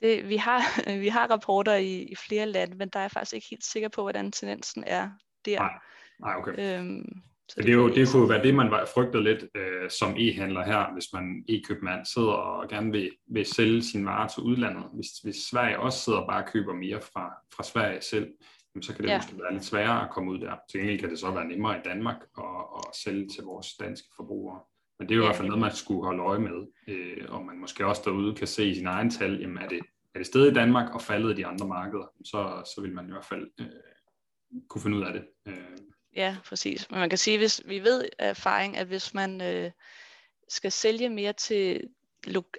Det, 0.02 0.30
vi, 0.30 0.36
har, 0.36 0.62
vi 1.06 1.08
har 1.08 1.28
rapporter 1.28 1.76
i, 1.76 2.02
i 2.04 2.16
flere 2.16 2.46
lande, 2.46 2.76
men 2.76 2.90
der 2.90 3.00
er 3.00 3.04
jeg 3.04 3.12
faktisk 3.12 3.34
ikke 3.34 3.48
helt 3.50 3.66
sikker 3.66 3.90
på, 3.90 4.02
hvordan 4.02 4.32
tendensen 4.32 4.84
er 4.88 5.10
der. 5.46 5.60
Nej, 5.60 5.74
Nej 6.20 6.36
okay. 6.36 6.80
Øhm, 6.80 7.22
så 7.50 7.56
det, 7.58 7.66
det, 7.66 7.72
er 7.72 7.76
jo, 7.76 7.90
det 7.90 8.12
kunne 8.12 8.30
være 8.30 8.44
det, 8.44 8.56
man 8.56 8.88
frygtede 8.94 9.24
lidt 9.24 9.44
øh, 9.56 9.90
som 9.90 10.16
e-handler 10.16 10.64
her, 10.64 10.94
hvis 10.94 11.14
man 11.14 11.46
e-købmand 11.50 12.06
sidder 12.06 12.32
og 12.32 12.70
gerne 12.70 12.92
vil, 12.92 13.12
vil 13.28 13.46
sælge 13.46 13.84
sine 13.84 14.06
varer 14.06 14.28
til 14.28 14.44
udlandet. 14.44 14.84
Hvis, 14.94 15.08
hvis 15.24 15.36
Sverige 15.36 15.80
også 15.80 16.00
sidder 16.00 16.20
og 16.20 16.28
bare 16.28 16.44
køber 16.48 16.74
mere 16.74 17.02
fra, 17.02 17.34
fra 17.56 17.64
Sverige 17.64 18.02
selv, 18.02 18.28
jamen, 18.76 18.84
så 18.84 18.94
kan 18.96 19.04
det 19.04 19.10
ja. 19.10 19.18
måske 19.18 19.40
være 19.44 19.54
lidt 19.54 19.66
sværere 19.66 20.04
at 20.04 20.12
komme 20.12 20.32
ud 20.32 20.40
der. 20.40 20.56
Til 20.70 20.80
gengæld 20.80 21.00
kan 21.00 21.10
det 21.10 21.20
så 21.20 21.32
være 21.32 21.48
nemmere 21.48 21.78
i 21.78 21.82
Danmark 21.86 22.18
at, 22.38 22.64
at 22.78 22.96
sælge 23.04 23.28
til 23.28 23.44
vores 23.44 23.68
danske 23.80 24.08
forbrugere. 24.16 24.60
Men 25.02 25.10
det 25.10 25.16
er 25.16 25.18
jo 25.18 25.22
ja, 25.22 25.28
i 25.28 25.30
hvert 25.30 25.38
fald 25.38 25.48
noget, 25.48 25.62
man 25.62 25.76
skulle 25.76 26.04
holde 26.04 26.24
øje 26.24 26.40
med, 26.40 26.68
øh, 26.88 27.26
og 27.30 27.46
man 27.46 27.58
måske 27.58 27.86
også 27.86 28.02
derude 28.06 28.36
kan 28.36 28.48
se 28.48 28.66
i 28.66 28.76
sin 28.76 28.88
egen 28.88 29.10
tal, 29.10 29.40
jamen 29.40 29.58
er 29.58 29.68
det, 29.68 29.80
er 30.16 30.20
det 30.20 30.28
stedet 30.28 30.52
i 30.52 30.54
Danmark 30.54 30.94
og 30.94 31.02
faldet 31.02 31.32
i 31.32 31.36
de 31.36 31.46
andre 31.46 31.68
markeder, 31.68 32.06
så, 32.26 32.72
så 32.76 32.82
vil 32.82 32.94
man 32.94 33.08
i 33.08 33.12
hvert 33.12 33.26
fald 33.26 33.48
øh, 33.60 33.66
kunne 34.70 34.82
finde 34.82 34.98
ud 34.98 35.04
af 35.04 35.14
det. 35.14 35.24
Øh. 35.48 35.78
Ja, 36.16 36.38
præcis. 36.46 36.90
Men 36.92 37.00
man 37.00 37.10
kan 37.10 37.18
sige, 37.18 37.38
hvis 37.38 37.62
vi 37.66 37.80
ved 37.80 38.04
af 38.20 38.30
erfaring, 38.30 38.78
at 38.78 38.88
hvis 38.88 39.14
man 39.14 39.42
øh, 39.42 39.72
skal 40.50 40.72
sælge 40.72 41.10
mere 41.10 41.34
til, 41.34 41.90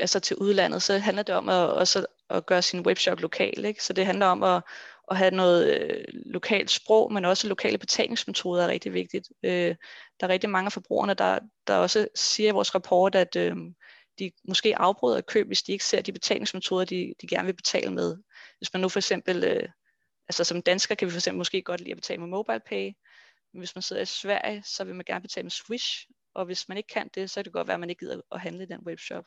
altså 0.01 0.21
til 0.21 0.37
udlandet, 0.37 0.83
så 0.83 0.99
handler 0.99 1.23
det 1.23 1.35
om 1.35 1.49
at, 1.49 1.71
også 1.73 2.07
at 2.31 2.47
gøre 2.47 2.63
sin 2.63 2.87
webshop 2.87 3.21
lokal. 3.21 3.65
Ikke? 3.65 3.85
Så 3.85 3.93
det 3.93 4.07
handler 4.07 4.27
om 4.27 4.43
at, 4.43 4.63
at 5.11 5.17
have 5.17 5.31
noget 5.31 5.81
øh, 5.81 6.05
lokalt 6.13 6.71
sprog, 6.71 7.13
men 7.13 7.25
også 7.25 7.49
lokale 7.49 7.79
betalingsmetoder 7.79 8.63
er 8.63 8.69
rigtig 8.69 8.93
vigtigt. 8.93 9.29
Øh, 9.43 9.77
der 10.21 10.27
er 10.27 10.29
rigtig 10.29 10.51
mange 10.51 10.67
af 10.67 10.73
forbrugerne, 10.73 11.15
der, 11.15 11.39
der 11.67 11.77
også 11.77 12.09
siger 12.15 12.49
i 12.49 12.53
vores 12.53 12.75
rapport, 12.75 13.15
at 13.15 13.37
øh, 13.37 13.57
de 14.19 14.33
måske 14.49 14.79
afbryder 14.79 15.19
et 15.19 15.27
køb, 15.27 15.47
hvis 15.47 15.63
de 15.63 15.73
ikke 15.73 15.85
ser 15.85 16.03
de 16.03 16.13
betalingsmetoder, 16.13 16.85
de, 16.85 17.15
de 17.23 17.27
gerne 17.27 17.47
vil 17.47 17.57
betale 17.57 17.93
med. 17.93 18.17
Hvis 18.59 18.73
man 18.73 18.81
nu 18.81 18.89
for 18.89 18.99
eksempel, 18.99 19.45
øh, 19.45 19.69
altså 20.29 20.45
som 20.45 20.63
dansker 20.63 20.95
kan 20.95 21.07
vi 21.07 21.11
for 21.11 21.19
eksempel 21.19 21.39
måske 21.39 21.63
godt 21.63 21.81
lide 21.81 21.91
at 21.91 21.97
betale 21.97 22.21
med 22.21 22.29
MobilePay, 22.29 22.93
men 23.53 23.61
hvis 23.61 23.75
man 23.75 23.83
sidder 23.83 24.03
i 24.03 24.07
Sverige, 24.07 24.63
så 24.67 24.85
vil 24.85 24.95
man 24.95 25.05
gerne 25.05 25.23
betale 25.23 25.45
med 25.45 25.51
Swish, 25.51 26.07
og 26.35 26.45
hvis 26.45 26.69
man 26.69 26.77
ikke 26.77 26.89
kan 26.93 27.11
det, 27.15 27.31
så 27.31 27.35
kan 27.35 27.45
det 27.45 27.53
godt 27.53 27.67
være, 27.67 27.75
at 27.75 27.81
man 27.81 27.91
ikke 27.91 28.01
gider 28.01 28.21
at 28.33 28.41
handle 28.41 28.63
i 28.63 28.67
den 28.67 28.81
webshop. 28.87 29.25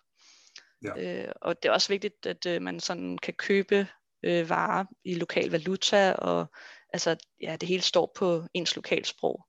Ja. 0.83 1.23
Øh, 1.25 1.31
og 1.41 1.63
det 1.63 1.69
er 1.69 1.73
også 1.73 1.89
vigtigt, 1.89 2.25
at 2.25 2.45
øh, 2.45 2.61
man 2.61 2.79
sådan 2.79 3.17
kan 3.17 3.33
købe 3.33 3.87
øh, 4.23 4.49
varer 4.49 4.85
i 5.03 5.15
lokal 5.15 5.49
valuta, 5.49 6.13
og 6.13 6.51
altså, 6.93 7.17
ja, 7.41 7.57
det 7.61 7.69
hele 7.69 7.83
står 7.83 8.11
på 8.15 8.43
ens 8.53 8.75
lokalsprog. 8.75 9.45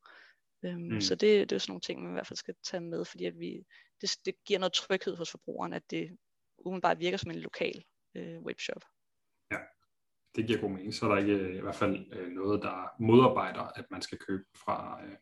Øhm, 0.65 0.81
mm. 0.81 1.01
Så 1.01 1.15
det, 1.15 1.51
det 1.51 1.57
er 1.57 1.61
sådan 1.61 1.71
nogle 1.71 1.81
ting, 1.81 2.03
man 2.03 2.13
i 2.13 2.13
hvert 2.13 2.27
fald 2.27 2.37
skal 2.37 2.55
tage 2.65 2.81
med, 2.81 3.05
fordi 3.05 3.25
at 3.25 3.39
vi, 3.39 3.67
det, 4.01 4.11
det 4.25 4.35
giver 4.45 4.59
noget 4.61 4.73
tryghed 4.73 5.17
hos 5.17 5.31
forbrugeren, 5.31 5.73
at 5.73 5.91
det 5.91 6.17
umiddelbart 6.59 6.99
virker 6.99 7.17
som 7.17 7.31
en 7.31 7.39
lokal 7.39 7.85
øh, 8.15 8.41
webshop. 8.41 8.83
Ja, 9.51 9.59
det 10.35 10.47
giver 10.47 10.61
god 10.61 10.71
mening. 10.71 10.95
Så 10.95 11.07
er 11.07 11.11
der 11.11 11.21
ikke 11.21 11.33
øh, 11.33 11.57
i 11.57 11.61
hvert 11.61 11.75
fald 11.75 12.13
øh, 12.13 12.29
noget, 12.29 12.63
der 12.63 12.95
modarbejder, 13.01 13.63
at 13.63 13.85
man 13.91 14.03
skal 14.03 14.19
købe 14.19 14.45
fra, 14.65 15.01
øh, 15.05 15.17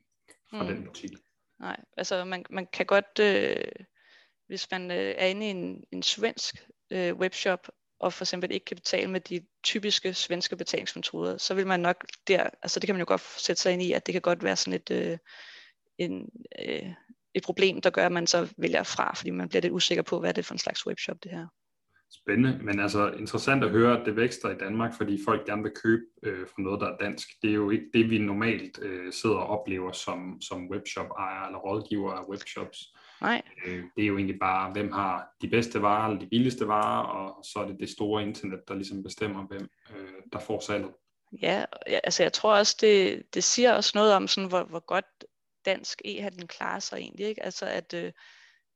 fra 0.51 0.63
mm. 0.63 0.69
den 0.69 0.85
butik. 0.85 1.11
Nej, 1.61 1.85
altså 1.97 2.25
man, 2.25 2.45
man 2.51 2.67
kan 2.67 2.87
godt, 2.87 3.19
øh, 3.21 3.85
hvis 4.47 4.71
man 4.71 4.91
øh, 4.91 5.15
er 5.19 5.27
inde 5.27 5.47
i 5.47 5.51
en, 5.51 5.85
en 5.93 6.03
svensk 6.03 6.55
øh, 6.91 7.17
webshop, 7.17 7.69
og 8.05 8.13
for 8.13 8.25
eksempel 8.25 8.53
ikke 8.53 8.65
kan 8.65 8.77
betale 8.77 9.11
med 9.11 9.21
de 9.21 9.41
typiske 9.63 10.15
svenske 10.15 10.57
betalingsmetoder, 10.57 11.39
så 11.39 11.55
vil 11.55 11.67
man 11.67 11.81
nok 11.81 12.05
der, 12.29 12.51
altså 12.63 12.81
det 12.81 12.87
kan 12.87 12.95
man 12.95 13.01
jo 13.01 13.09
godt 13.09 13.21
sætte 13.21 13.63
sig 13.63 13.73
ind 13.73 13.83
i, 13.83 13.93
at 13.93 14.07
det 14.07 14.13
kan 14.13 14.23
godt 14.23 14.45
være 14.45 14.57
sådan 14.57 14.81
et, 14.81 14.91
øh, 14.91 15.19
en, 15.99 16.29
øh, 16.69 16.93
et 17.35 17.43
problem, 17.45 17.81
der 17.81 17.91
gør, 17.91 18.07
at 18.07 18.13
man 18.13 18.27
så 18.27 18.55
vælger 18.59 18.83
fra, 18.83 19.15
fordi 19.15 19.31
man 19.31 19.49
bliver 19.49 19.63
lidt 19.63 19.73
usikker 19.73 20.03
på, 20.03 20.21
hvad 20.21 20.29
er 20.29 20.33
det 20.33 20.47
for 20.47 20.55
en 20.55 20.59
slags 20.59 20.87
webshop 20.87 21.17
det 21.23 21.31
her. 21.31 21.47
Spændende, 22.11 22.59
men 22.63 22.81
altså 22.81 23.11
interessant 23.11 23.65
at 23.65 23.71
høre, 23.71 24.01
at 24.01 24.07
det 24.07 24.17
vækster 24.17 24.51
i 24.51 24.59
Danmark, 24.59 24.95
fordi 24.97 25.21
folk 25.25 25.47
gerne 25.47 25.63
vil 25.63 25.73
købe 25.85 26.03
øh, 26.23 26.47
fra 26.47 26.63
noget, 26.63 26.81
der 26.81 26.87
er 26.87 26.97
dansk. 26.97 27.29
Det 27.43 27.51
er 27.51 27.55
jo 27.55 27.71
ikke 27.71 27.87
det, 27.95 28.11
vi 28.11 28.19
normalt 28.19 28.79
øh, 28.83 29.13
sidder 29.13 29.37
og 29.37 29.61
oplever 29.61 29.93
som, 29.93 30.41
som 30.41 30.71
webshop-ejer 30.71 31.47
eller 31.47 31.59
rådgiver 31.59 32.13
af 32.13 32.29
webshops. 32.29 32.79
Nej. 33.21 33.43
Øh, 33.67 33.85
det 33.97 34.03
er 34.03 34.07
jo 34.07 34.17
egentlig 34.17 34.39
bare, 34.41 34.73
hvem 34.73 34.93
har 34.93 35.35
de 35.43 35.49
bedste 35.49 35.83
varer, 35.83 36.09
eller 36.09 36.21
de 36.21 36.29
billigste 36.29 36.69
varer, 36.69 37.05
og 37.05 37.45
så 37.45 37.59
er 37.59 37.67
det 37.67 37.81
det 37.81 37.91
store 37.91 38.23
internet, 38.23 38.61
der 38.69 38.75
ligesom 38.75 39.03
bestemmer, 39.03 39.47
hvem 39.47 39.69
øh, 39.97 40.23
der 40.33 40.39
får 40.39 40.61
salget. 40.61 40.91
Ja, 41.43 41.65
altså 42.05 42.23
jeg 42.23 42.33
tror 42.33 42.57
også, 42.57 42.77
det, 42.81 43.23
det 43.35 43.45
siger 43.45 43.73
også 43.73 43.93
noget 43.95 44.13
om, 44.15 44.29
sådan, 44.29 44.49
hvor, 44.49 44.65
hvor 44.65 44.81
godt 44.81 45.25
dansk 45.65 46.03
e-handel 46.05 46.47
klarer 46.47 46.79
sig 46.79 46.97
egentlig. 46.97 47.27
Ikke? 47.27 47.43
Altså 47.43 47.67
at 47.67 47.95
øh, 47.95 48.13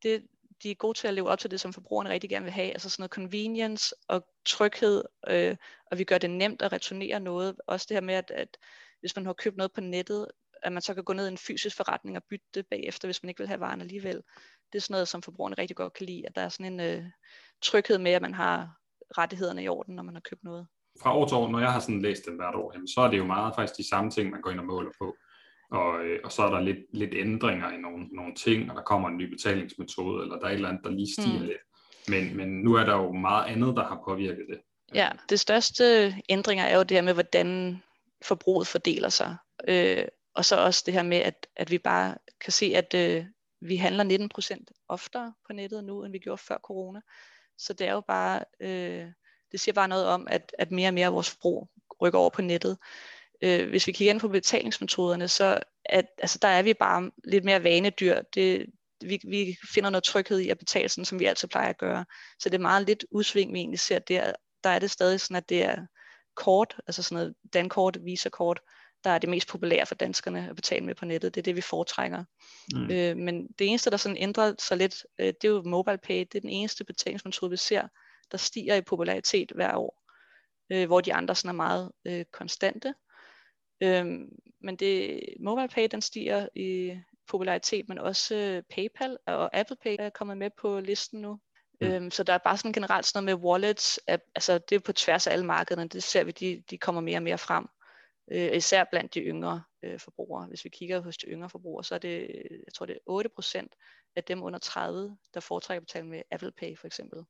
det, 0.02 0.26
de 0.62 0.70
er 0.70 0.74
gode 0.74 0.98
til 0.98 1.08
at 1.08 1.14
leve 1.14 1.28
op 1.28 1.38
til 1.38 1.50
det, 1.50 1.60
som 1.60 1.72
forbrugerne 1.72 2.10
rigtig 2.10 2.30
gerne 2.30 2.44
vil 2.44 2.52
have. 2.52 2.72
Altså 2.72 2.90
sådan 2.90 3.02
noget 3.02 3.10
convenience 3.10 3.94
og 4.08 4.26
tryghed, 4.46 5.04
øh, 5.28 5.56
og 5.90 5.98
vi 5.98 6.04
gør 6.04 6.18
det 6.18 6.30
nemt 6.30 6.62
at 6.62 6.72
returnere 6.72 7.20
noget. 7.20 7.56
Også 7.66 7.86
det 7.88 7.94
her 7.94 8.00
med, 8.00 8.14
at, 8.14 8.30
at 8.30 8.56
hvis 9.00 9.16
man 9.16 9.26
har 9.26 9.32
købt 9.32 9.56
noget 9.56 9.72
på 9.72 9.80
nettet, 9.80 10.28
at 10.68 10.72
man 10.72 10.82
så 10.82 10.94
kan 10.94 11.04
gå 11.04 11.12
ned 11.12 11.28
i 11.28 11.30
en 11.30 11.38
fysisk 11.38 11.76
forretning 11.76 12.16
og 12.16 12.22
bytte 12.30 12.46
det 12.54 12.66
bagefter, 12.70 13.08
hvis 13.08 13.22
man 13.22 13.28
ikke 13.28 13.38
vil 13.38 13.48
have 13.48 13.60
varen 13.60 13.80
alligevel. 13.80 14.22
Det 14.72 14.78
er 14.78 14.80
sådan 14.80 14.94
noget, 14.94 15.08
som 15.08 15.22
forbrugerne 15.22 15.56
rigtig 15.58 15.76
godt 15.76 15.92
kan 15.92 16.06
lide, 16.06 16.26
at 16.26 16.34
der 16.34 16.42
er 16.42 16.48
sådan 16.48 16.72
en 16.72 16.80
øh, 16.80 17.04
tryghed 17.62 17.98
med, 17.98 18.12
at 18.12 18.22
man 18.22 18.34
har 18.34 18.78
rettighederne 19.18 19.64
i 19.64 19.68
orden, 19.68 19.94
når 19.94 20.02
man 20.02 20.14
har 20.14 20.22
købt 20.30 20.44
noget. 20.44 20.66
Fra 21.02 21.16
år 21.16 21.26
til 21.26 21.36
år, 21.36 21.48
når 21.48 21.58
jeg 21.58 21.72
har 21.72 21.80
sådan 21.80 22.02
læst 22.02 22.24
den 22.26 22.36
hvert 22.36 22.54
år, 22.54 22.72
jamen, 22.74 22.88
så 22.88 23.00
er 23.00 23.10
det 23.10 23.18
jo 23.18 23.24
meget 23.24 23.54
faktisk 23.54 23.78
de 23.78 23.88
samme 23.88 24.10
ting, 24.10 24.30
man 24.30 24.40
går 24.40 24.50
ind 24.50 24.60
og 24.60 24.66
måler 24.66 24.90
på. 25.00 25.16
Og, 25.70 26.04
øh, 26.04 26.20
og 26.24 26.32
så 26.32 26.42
er 26.42 26.50
der 26.50 26.60
lidt, 26.60 26.78
lidt 26.92 27.14
ændringer 27.14 27.70
i 27.70 27.76
nogle, 27.76 28.06
nogle 28.06 28.34
ting, 28.34 28.70
og 28.70 28.76
der 28.76 28.82
kommer 28.82 29.08
en 29.08 29.16
ny 29.16 29.30
betalingsmetode, 29.30 30.22
eller 30.22 30.38
der 30.38 30.46
er 30.46 30.50
et 30.50 30.54
eller 30.54 30.68
andet, 30.68 30.84
der 30.84 30.90
lige 30.90 31.12
stiger 31.12 31.40
mm. 31.40 31.46
lidt. 31.46 31.62
Men, 32.08 32.36
men 32.36 32.48
nu 32.48 32.74
er 32.74 32.84
der 32.84 32.96
jo 32.96 33.12
meget 33.12 33.44
andet, 33.52 33.76
der 33.76 33.84
har 33.84 34.02
påvirket 34.08 34.46
det. 34.50 34.58
Ja, 34.94 35.10
det 35.28 35.40
største 35.40 36.14
ændringer 36.28 36.64
er 36.64 36.76
jo 36.76 36.82
det 36.82 36.96
her 36.96 37.02
med, 37.02 37.14
hvordan 37.14 37.78
forbruget 38.24 38.66
fordeler 38.66 39.08
sig. 39.08 39.36
Øh, 39.68 40.04
og 40.34 40.44
så 40.44 40.56
også 40.56 40.82
det 40.86 40.94
her 40.94 41.02
med, 41.02 41.18
at, 41.18 41.46
at 41.56 41.70
vi 41.70 41.78
bare 41.78 42.16
kan 42.40 42.52
se, 42.52 42.72
at 42.76 42.94
øh, 42.94 43.26
vi 43.60 43.76
handler 43.76 44.28
19% 44.36 44.84
oftere 44.88 45.34
på 45.46 45.52
nettet 45.52 45.84
nu, 45.84 46.04
end 46.04 46.12
vi 46.12 46.18
gjorde 46.18 46.42
før 46.42 46.58
corona. 46.58 47.00
Så 47.58 47.72
det 47.72 47.86
er 47.86 47.92
jo 47.92 48.00
bare, 48.00 48.44
øh, 48.60 49.06
det 49.52 49.60
siger 49.60 49.72
bare 49.72 49.88
noget 49.88 50.06
om, 50.06 50.26
at, 50.30 50.54
at 50.58 50.70
mere 50.70 50.88
og 50.88 50.94
mere 50.94 51.06
af 51.06 51.12
vores 51.12 51.30
forbrug 51.30 51.68
rykker 52.02 52.18
over 52.18 52.30
på 52.30 52.42
nettet. 52.42 52.78
Øh, 53.42 53.68
hvis 53.68 53.86
vi 53.86 53.92
kigger 53.92 54.12
ind 54.12 54.20
på 54.20 54.28
betalingsmetoderne, 54.28 55.28
så 55.28 55.60
at, 55.84 56.06
altså, 56.18 56.38
der 56.42 56.48
er 56.48 56.62
vi 56.62 56.74
bare 56.74 57.10
lidt 57.24 57.44
mere 57.44 57.64
vanedyr. 57.64 58.20
Det, 58.34 58.66
vi, 59.00 59.20
vi 59.24 59.56
finder 59.74 59.90
noget 59.90 60.04
tryghed 60.04 60.38
i 60.38 60.48
at 60.48 60.58
betale 60.58 60.88
sådan, 60.88 61.04
som 61.04 61.18
vi 61.18 61.24
altid 61.24 61.48
plejer 61.48 61.68
at 61.68 61.78
gøre. 61.78 62.04
Så 62.38 62.48
det 62.48 62.54
er 62.54 62.62
meget 62.62 62.86
lidt 62.86 63.04
udsving, 63.10 63.52
vi 63.52 63.58
egentlig 63.58 63.80
ser 63.80 63.98
der. 63.98 64.32
Der 64.64 64.70
er 64.70 64.78
det 64.78 64.90
stadig 64.90 65.20
sådan, 65.20 65.36
at 65.36 65.48
det 65.48 65.64
er 65.64 65.86
kort, 66.36 66.80
altså 66.86 67.02
sådan 67.02 67.16
noget 67.16 67.34
dankort, 67.52 67.98
visakort, 68.04 68.60
der 69.08 69.14
er 69.14 69.18
det 69.18 69.28
mest 69.28 69.48
populære 69.48 69.86
for 69.86 69.94
danskerne 69.94 70.48
at 70.50 70.56
betale 70.56 70.84
med 70.84 70.94
på 70.94 71.04
nettet. 71.04 71.34
Det 71.34 71.40
er 71.40 71.42
det, 71.42 71.56
vi 71.56 71.60
foretrækker. 71.60 72.24
Mm. 72.74 72.90
Øh, 72.90 73.16
men 73.16 73.46
det 73.58 73.66
eneste, 73.66 73.90
der 73.90 73.96
sådan 73.96 74.16
ændrer 74.16 74.54
sig 74.58 74.76
lidt, 74.76 75.06
øh, 75.18 75.26
det 75.26 75.44
er 75.44 75.48
jo 75.48 75.62
MobilePay. 75.62 76.18
Det 76.18 76.34
er 76.34 76.40
den 76.40 76.50
eneste 76.50 76.84
betalingsmetode, 76.84 77.50
vi 77.50 77.56
ser, 77.56 77.88
der 78.32 78.38
stiger 78.38 78.74
i 78.74 78.80
popularitet 78.80 79.52
hver 79.54 79.76
år, 79.76 80.02
øh, 80.72 80.86
hvor 80.86 81.00
de 81.00 81.14
andre 81.14 81.34
sådan 81.34 81.48
er 81.48 81.52
meget 81.52 81.92
øh, 82.06 82.24
konstante. 82.32 82.94
Øh, 83.82 84.06
men 84.60 84.76
det, 84.76 85.20
MobilePay, 85.40 85.88
den 85.90 86.02
stiger 86.02 86.48
i 86.54 87.00
popularitet, 87.28 87.88
men 87.88 87.98
også 87.98 88.34
øh, 88.34 88.62
PayPal 88.70 89.18
og 89.26 89.56
Apple 89.56 89.76
Pay 89.82 89.96
er 89.98 90.10
kommet 90.10 90.36
med 90.36 90.50
på 90.60 90.80
listen 90.80 91.20
nu. 91.20 91.40
Mm. 91.80 91.86
Øhm, 91.86 92.10
så 92.10 92.22
der 92.22 92.32
er 92.32 92.38
bare 92.38 92.56
sådan 92.56 92.72
generelt 92.72 93.06
sådan 93.06 93.24
noget 93.24 93.38
med 93.38 93.48
wallets, 93.48 94.00
at, 94.06 94.20
altså 94.34 94.58
det 94.58 94.76
er 94.76 94.80
på 94.80 94.92
tværs 94.92 95.26
af 95.26 95.32
alle 95.32 95.46
markederne, 95.46 95.88
det 95.88 96.02
ser 96.02 96.24
vi, 96.24 96.30
de, 96.30 96.62
de 96.70 96.78
kommer 96.78 97.00
mere 97.00 97.18
og 97.18 97.22
mere 97.22 97.38
frem 97.38 97.68
øh, 98.30 98.56
især 98.56 98.84
blandt 98.90 99.14
de 99.14 99.20
yngre 99.20 99.62
øh, 99.82 100.00
forbrugere. 100.00 100.46
Hvis 100.46 100.64
vi 100.64 100.68
kigger 100.68 101.00
hos 101.00 101.16
de 101.16 101.26
yngre 101.26 101.50
forbrugere, 101.50 101.84
så 101.84 101.94
er 101.94 101.98
det, 101.98 102.28
jeg 102.50 102.72
tror 102.74 102.86
det 102.86 102.94
er 102.94 103.00
8 103.06 103.28
procent 103.28 103.74
af 104.16 104.24
dem 104.24 104.42
under 104.42 104.58
30, 104.58 105.16
der 105.34 105.40
foretrækker 105.40 105.80
at 105.80 105.86
betale 105.86 106.06
med 106.06 106.22
Apple 106.30 106.52
Pay 106.52 106.76
for 106.76 106.86
eksempel. 106.86 107.24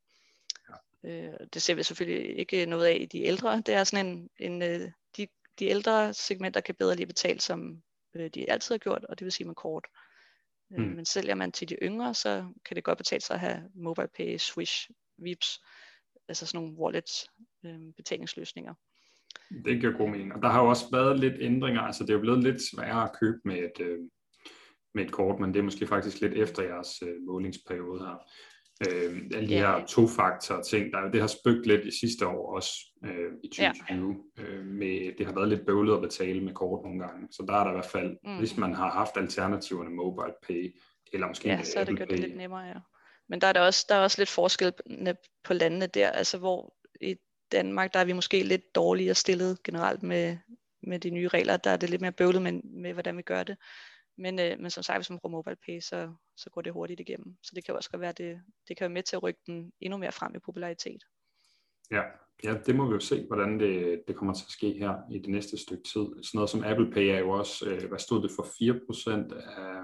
Ja. 0.68 1.10
Øh, 1.10 1.38
det 1.52 1.62
ser 1.62 1.74
vi 1.74 1.82
selvfølgelig 1.82 2.38
ikke 2.38 2.66
noget 2.66 2.86
af 2.86 2.98
i 3.00 3.06
de 3.06 3.22
ældre. 3.22 3.62
Det 3.66 3.74
er 3.74 3.84
sådan 3.84 4.06
en, 4.06 4.30
en 4.38 4.62
øh, 4.62 4.90
de, 5.16 5.28
de 5.58 5.66
ældre 5.66 6.14
segmenter 6.14 6.60
kan 6.60 6.74
bedre 6.74 6.96
lige 6.96 7.06
betale, 7.06 7.40
som 7.40 7.82
øh, 8.14 8.30
de 8.34 8.50
altid 8.50 8.74
har 8.74 8.78
gjort, 8.78 9.04
og 9.04 9.18
det 9.18 9.24
vil 9.24 9.32
sige 9.32 9.46
med 9.46 9.54
kort. 9.54 9.86
Mm. 10.70 10.82
Men 10.82 11.04
sælger 11.04 11.34
man 11.34 11.52
til 11.52 11.68
de 11.68 11.76
yngre, 11.82 12.14
så 12.14 12.52
kan 12.64 12.74
det 12.74 12.84
godt 12.84 12.98
betale 12.98 13.20
sig 13.20 13.34
at 13.34 13.40
have 13.40 13.70
MobilePay, 13.74 14.36
Swish, 14.38 14.90
Vips, 15.16 15.60
altså 16.28 16.46
sådan 16.46 16.60
nogle 16.60 16.78
wallet 16.78 17.30
øh, 17.64 17.94
betalingsløsninger. 17.96 18.74
Det 19.64 19.80
giver 19.80 19.98
god 19.98 20.08
mening. 20.08 20.34
Og 20.34 20.42
der 20.42 20.48
har 20.48 20.62
jo 20.62 20.68
også 20.68 20.84
været 20.92 21.20
lidt 21.20 21.34
ændringer. 21.40 21.80
Altså 21.80 22.02
det 22.02 22.10
er 22.10 22.14
jo 22.14 22.20
blevet 22.20 22.42
lidt 22.42 22.62
sværere 22.70 23.04
at 23.04 23.16
købe 23.20 23.38
med 23.44 23.56
et, 23.56 23.80
øh, 23.80 23.98
med 24.94 25.04
et 25.04 25.12
kort, 25.12 25.40
men 25.40 25.54
det 25.54 25.60
er 25.60 25.64
måske 25.64 25.86
faktisk 25.86 26.20
lidt 26.20 26.34
efter 26.34 26.62
jeres 26.62 27.02
øh, 27.02 27.14
målingsperiode 27.26 28.00
her. 28.00 28.16
Øh, 28.88 29.16
alle 29.34 29.48
de 29.48 29.54
yeah. 29.54 29.78
her 29.78 29.86
to-faktor 29.86 30.62
ting, 30.62 30.92
der, 30.92 31.10
det 31.10 31.20
har 31.20 31.28
spøgt 31.28 31.66
lidt 31.66 31.84
i 31.84 31.98
sidste 32.00 32.26
år 32.26 32.54
også 32.56 32.70
øh, 33.04 33.32
i 33.44 33.48
2020. 33.48 34.16
Yeah. 34.38 34.54
Øh, 34.54 34.66
med, 34.66 35.18
det 35.18 35.26
har 35.26 35.34
været 35.34 35.48
lidt 35.48 35.66
bøvlet 35.66 35.94
at 35.94 36.00
betale 36.00 36.40
med 36.40 36.54
kort 36.54 36.84
nogle 36.84 37.00
gange. 37.00 37.28
Så 37.30 37.44
der 37.48 37.54
er 37.54 37.64
der 37.64 37.70
i 37.70 37.74
hvert 37.74 37.92
fald, 37.92 38.16
mm. 38.24 38.38
hvis 38.38 38.56
man 38.56 38.74
har 38.74 38.90
haft 38.90 39.16
alternativerne 39.16 39.90
mobile 39.90 40.34
pay, 40.46 40.76
eller 41.12 41.26
måske 41.26 41.48
ja, 41.48 41.62
så 41.62 41.80
er 41.80 41.84
det 41.84 41.96
gjort 41.96 42.10
det 42.10 42.20
lidt 42.20 42.36
nemmere, 42.36 42.64
ja. 42.64 42.74
Men 43.28 43.40
der 43.40 43.46
er 43.46 43.52
der 43.52 43.60
også, 43.60 43.86
der 43.88 43.94
er 43.94 44.00
også 44.00 44.20
lidt 44.20 44.28
forskel 44.28 44.72
på 45.44 45.54
landene 45.54 45.86
der, 45.86 46.10
altså 46.10 46.38
hvor 46.38 46.74
i 47.00 47.16
Danmark, 47.52 47.94
der 47.94 48.00
er 48.00 48.04
vi 48.04 48.12
måske 48.12 48.42
lidt 48.42 48.74
dårligere 48.74 49.14
stillet 49.14 49.62
generelt 49.62 50.02
med, 50.02 50.36
med 50.82 50.98
de 50.98 51.10
nye 51.10 51.28
regler. 51.28 51.56
Der 51.56 51.70
er 51.70 51.76
det 51.76 51.90
lidt 51.90 52.00
mere 52.00 52.12
bøvlet 52.12 52.42
med, 52.42 52.52
med 52.62 52.92
hvordan 52.92 53.16
vi 53.16 53.22
gør 53.22 53.42
det. 53.42 53.56
Men, 54.18 54.38
øh, 54.38 54.60
men 54.60 54.70
som 54.70 54.82
sagt, 54.82 54.98
hvis 54.98 55.10
man 55.10 55.18
bruger 55.18 55.36
MobilePay, 55.36 55.80
så, 55.80 56.12
så 56.36 56.50
går 56.50 56.62
det 56.62 56.72
hurtigt 56.72 57.00
igennem. 57.00 57.36
Så 57.42 57.52
det 57.54 57.64
kan 57.64 57.76
også 57.76 57.90
godt 57.90 58.00
være, 58.00 58.12
det, 58.12 58.40
det 58.68 58.76
kan 58.76 58.84
være 58.84 58.94
med 58.94 59.02
til 59.02 59.16
at 59.16 59.22
rykke 59.22 59.40
den 59.46 59.72
endnu 59.80 59.98
mere 59.98 60.12
frem 60.12 60.34
i 60.34 60.38
popularitet. 60.38 61.04
Ja, 61.90 62.02
ja 62.44 62.54
det 62.66 62.76
må 62.76 62.86
vi 62.86 62.92
jo 62.92 63.00
se, 63.00 63.26
hvordan 63.26 63.60
det, 63.60 64.02
det 64.08 64.16
kommer 64.16 64.34
til 64.34 64.44
at 64.44 64.50
ske 64.50 64.72
her 64.72 64.94
i 65.10 65.18
det 65.18 65.28
næste 65.28 65.58
stykke 65.58 65.82
tid. 65.82 66.06
Sådan 66.22 66.30
noget 66.34 66.50
som 66.50 66.64
Apple 66.64 66.90
Pay 66.90 67.06
er 67.06 67.18
jo 67.18 67.30
også, 67.30 67.70
øh, 67.70 67.88
hvad 67.88 67.98
stod 67.98 68.22
det 68.22 68.30
for, 68.36 68.42
4% 68.42 69.34
af, 69.60 69.82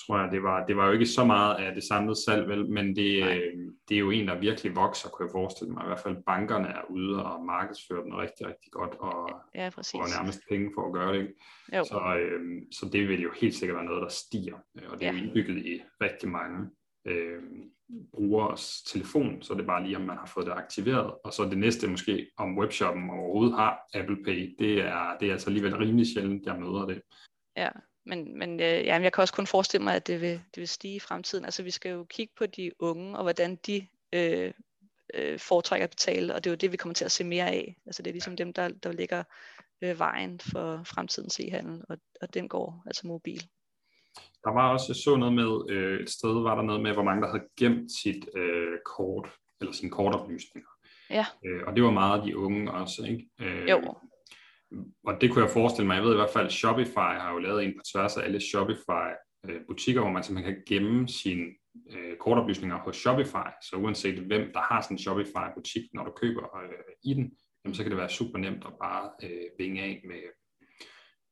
tror 0.00 0.20
jeg, 0.20 0.32
det 0.32 0.42
var, 0.42 0.66
det 0.66 0.76
var 0.76 0.86
jo 0.86 0.92
ikke 0.92 1.06
så 1.06 1.24
meget 1.24 1.54
af 1.54 1.74
det 1.74 1.84
samlede 1.84 2.24
salg, 2.24 2.48
vel, 2.48 2.70
men 2.70 2.96
det, 2.96 3.24
øh, 3.24 3.67
det 3.88 3.94
er 3.94 3.98
jo 3.98 4.10
en, 4.10 4.28
der 4.28 4.38
virkelig 4.38 4.76
vokser, 4.76 5.08
kunne 5.08 5.26
jeg 5.26 5.32
forestille 5.32 5.72
mig. 5.72 5.82
I 5.84 5.86
hvert 5.86 6.00
fald 6.00 6.24
bankerne 6.26 6.68
er 6.68 6.82
ude 6.90 7.24
og 7.24 7.44
markedsfører 7.44 8.02
den 8.02 8.14
rigtig, 8.14 8.46
rigtig 8.46 8.72
godt, 8.72 8.94
og 8.94 9.30
ja, 9.54 9.68
får 9.68 10.16
nærmest 10.16 10.40
penge 10.48 10.70
for 10.74 10.86
at 10.86 10.92
gøre 10.92 11.12
det. 11.18 11.34
Jo. 11.76 11.84
Så, 11.84 12.16
øh, 12.20 12.62
så 12.72 12.88
det 12.92 13.08
vil 13.08 13.22
jo 13.22 13.30
helt 13.40 13.54
sikkert 13.54 13.76
være 13.76 13.84
noget, 13.84 14.02
der 14.02 14.08
stiger, 14.08 14.56
og 14.88 14.98
det 14.98 15.06
er 15.06 15.12
ja. 15.12 15.18
jo 15.18 15.24
indbygget 15.24 15.66
i 15.66 15.82
rigtig 16.00 16.28
mange 16.28 16.70
øh, 17.06 17.42
brugers 18.12 18.82
telefon, 18.82 19.42
så 19.42 19.54
det 19.54 19.60
er 19.60 19.66
bare 19.66 19.84
lige, 19.84 19.96
om 19.96 20.02
man 20.02 20.16
har 20.16 20.26
fået 20.26 20.46
det 20.46 20.52
aktiveret. 20.52 21.14
Og 21.24 21.32
så 21.32 21.44
det 21.44 21.58
næste 21.58 21.90
måske, 21.90 22.26
om 22.36 22.58
webshoppen 22.58 23.10
overhovedet 23.10 23.54
har 23.54 23.80
Apple 23.94 24.24
Pay, 24.24 24.54
det 24.58 24.80
er, 24.80 25.16
det 25.20 25.28
er 25.28 25.32
altså 25.32 25.50
alligevel 25.50 25.76
rimelig 25.76 26.06
sjældent, 26.06 26.46
jeg 26.46 26.60
møder 26.60 26.86
det. 26.86 27.02
Ja, 27.56 27.68
men, 28.08 28.38
men 28.38 28.60
øh, 28.60 28.66
ja, 28.86 29.00
jeg 29.00 29.12
kan 29.12 29.22
også 29.22 29.34
kun 29.34 29.46
forestille 29.46 29.84
mig, 29.84 29.94
at 29.94 30.06
det 30.06 30.20
vil, 30.20 30.30
det 30.30 30.56
vil 30.60 30.68
stige 30.68 30.94
i 30.94 31.00
fremtiden. 31.00 31.44
Altså 31.44 31.62
vi 31.62 31.70
skal 31.70 31.92
jo 31.92 32.04
kigge 32.04 32.32
på 32.38 32.46
de 32.46 32.70
unge, 32.78 33.16
og 33.16 33.22
hvordan 33.22 33.56
de 33.56 33.86
øh, 34.12 34.52
øh, 35.14 35.38
foretrækker 35.38 35.84
at 35.84 35.90
betale, 35.90 36.34
og 36.34 36.44
det 36.44 36.50
er 36.50 36.52
jo 36.52 36.56
det, 36.56 36.72
vi 36.72 36.76
kommer 36.76 36.94
til 36.94 37.04
at 37.04 37.12
se 37.12 37.24
mere 37.24 37.46
af. 37.46 37.76
Altså 37.86 38.02
det 38.02 38.10
er 38.10 38.14
ligesom 38.14 38.36
dem, 38.36 38.52
der, 38.52 38.68
der 38.68 38.92
ligger 38.92 39.22
øh, 39.82 39.98
vejen 39.98 40.40
for 40.40 40.82
fremtidens 40.84 41.40
e-handel, 41.40 41.82
og, 41.88 41.98
og 42.20 42.34
den 42.34 42.48
går 42.48 42.82
altså 42.86 43.06
mobil. 43.06 43.42
Der 44.44 44.50
var 44.50 44.72
også, 44.72 44.84
jeg 44.88 44.96
så 44.96 45.16
noget 45.16 45.34
med, 45.34 45.70
øh, 45.70 46.00
et 46.00 46.10
sted 46.10 46.42
var 46.42 46.54
der 46.54 46.62
noget 46.62 46.82
med, 46.82 46.92
hvor 46.92 47.02
mange 47.02 47.22
der 47.22 47.28
havde 47.28 47.48
gemt 47.56 47.92
sit 47.92 48.28
øh, 48.36 48.78
kort, 48.84 49.28
eller 49.60 49.72
sine 49.72 49.90
kortoplysninger. 49.90 50.68
Ja. 51.10 51.26
Øh, 51.46 51.62
og 51.66 51.76
det 51.76 51.84
var 51.84 51.90
meget 51.90 52.24
de 52.24 52.38
unge 52.38 52.72
også, 52.72 53.02
ikke? 53.02 53.28
Øh, 53.40 53.68
jo 53.68 53.94
og 55.04 55.20
det 55.20 55.30
kunne 55.30 55.44
jeg 55.44 55.50
forestille 55.50 55.86
mig, 55.86 55.94
jeg 55.94 56.04
ved 56.04 56.12
i 56.12 56.16
hvert 56.16 56.30
fald, 56.30 56.46
at 56.46 56.52
Shopify 56.52 57.14
har 57.22 57.32
jo 57.32 57.38
lavet 57.38 57.64
en 57.64 57.72
på 57.76 57.82
tværs 57.92 58.16
af 58.16 58.24
alle 58.24 58.40
Shopify 58.40 59.08
øh, 59.48 59.60
hvor 60.00 60.10
man 60.10 60.22
simpelthen 60.22 60.54
kan 60.54 60.62
gemme 60.66 61.08
sine 61.08 61.46
øh, 61.90 62.16
kortoplysninger 62.16 62.78
hos 62.78 62.96
Shopify, 62.96 63.48
så 63.62 63.76
uanset 63.76 64.18
hvem 64.18 64.52
der 64.52 64.60
har 64.60 64.80
sådan 64.80 64.94
en 64.94 64.98
Shopify 64.98 65.46
butik, 65.56 65.82
når 65.94 66.04
du 66.04 66.10
køber 66.10 66.56
øh, 66.56 66.70
i 67.04 67.14
den, 67.14 67.32
jamen, 67.64 67.74
så 67.74 67.82
kan 67.82 67.90
det 67.90 67.98
være 67.98 68.08
super 68.08 68.38
nemt 68.38 68.64
at 68.66 68.72
bare 68.82 69.10
øh, 69.22 69.46
vinge 69.58 69.82
af 69.82 70.02
med, 70.04 70.22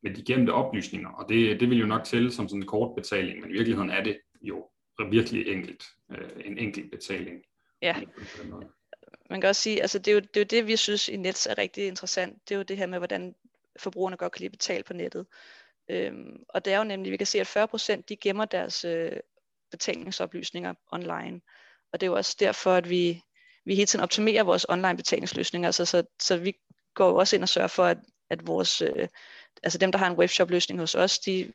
med 0.02 0.14
de 0.14 0.25
gemte 0.25 0.50
oplysninger, 0.50 1.11
og 1.11 1.28
det, 1.28 1.61
det 1.61 1.71
vil 1.71 1.78
jo 1.78 1.87
nok 1.87 2.05
til 2.05 2.33
som 2.33 2.49
sådan 2.49 2.62
en 2.62 2.69
kortbetaling, 2.69 3.40
men 3.40 3.50
i 3.50 3.52
virkeligheden 3.52 3.90
er 3.90 4.02
det 4.02 4.19
jo 4.43 4.71
virkelig 5.11 5.49
enkelt, 5.49 5.85
øh, 6.11 6.31
en 6.45 6.59
enkelt 6.59 6.90
betaling. 6.90 7.43
Ja, 7.83 7.97
man 9.30 9.40
kan 9.40 9.49
også 9.49 9.62
sige, 9.62 9.83
altså 9.83 9.99
det 9.99 10.09
er, 10.11 10.14
jo, 10.14 10.21
det 10.21 10.37
er 10.37 10.40
jo 10.40 10.45
det, 10.45 10.66
vi 10.66 10.76
synes 10.76 11.09
i 11.09 11.16
Nets 11.16 11.47
er 11.47 11.59
rigtig 11.59 11.87
interessant. 11.87 12.49
Det 12.49 12.54
er 12.54 12.56
jo 12.56 12.62
det 12.62 12.76
her 12.76 12.87
med, 12.87 12.99
hvordan 12.99 13.35
forbrugerne 13.78 14.16
godt 14.16 14.33
kan 14.33 14.40
lide 14.40 14.50
betale 14.50 14.83
på 14.83 14.92
nettet. 14.92 15.26
Øhm, 15.88 16.45
og 16.49 16.64
det 16.64 16.73
er 16.73 16.78
jo 16.78 16.85
nemlig, 16.85 17.12
vi 17.12 17.16
kan 17.16 17.26
se, 17.26 17.40
at 17.40 17.56
40% 17.56 18.02
de 18.09 18.16
gemmer 18.16 18.45
deres 18.45 18.85
øh, 18.85 19.12
betalingsoplysninger 19.71 20.75
online. 20.92 21.40
Og 21.92 22.00
det 22.00 22.06
er 22.06 22.11
jo 22.11 22.16
også 22.16 22.37
derfor, 22.40 22.73
at 22.73 22.90
vi, 22.90 23.23
vi 23.64 23.75
hele 23.75 23.87
tiden 23.87 24.02
optimerer 24.02 24.42
vores 24.42 24.66
online 24.68 24.97
betalingsløsninger. 24.97 25.68
Altså, 25.68 25.85
så, 25.85 26.02
så 26.21 26.37
vi 26.37 26.56
går 26.95 27.09
jo 27.09 27.16
også 27.16 27.37
ind 27.37 27.42
og 27.42 27.49
sørger 27.49 27.68
for, 27.68 27.85
at, 27.85 27.99
at 28.30 28.47
vores, 28.47 28.83
øh, 28.83 29.09
altså 29.62 29.78
dem, 29.78 29.92
der 29.92 29.99
har 29.99 30.06
en 30.06 30.16
webshop-løsning 30.16 30.80
hos 30.80 30.95
os, 30.95 31.18
de 31.18 31.52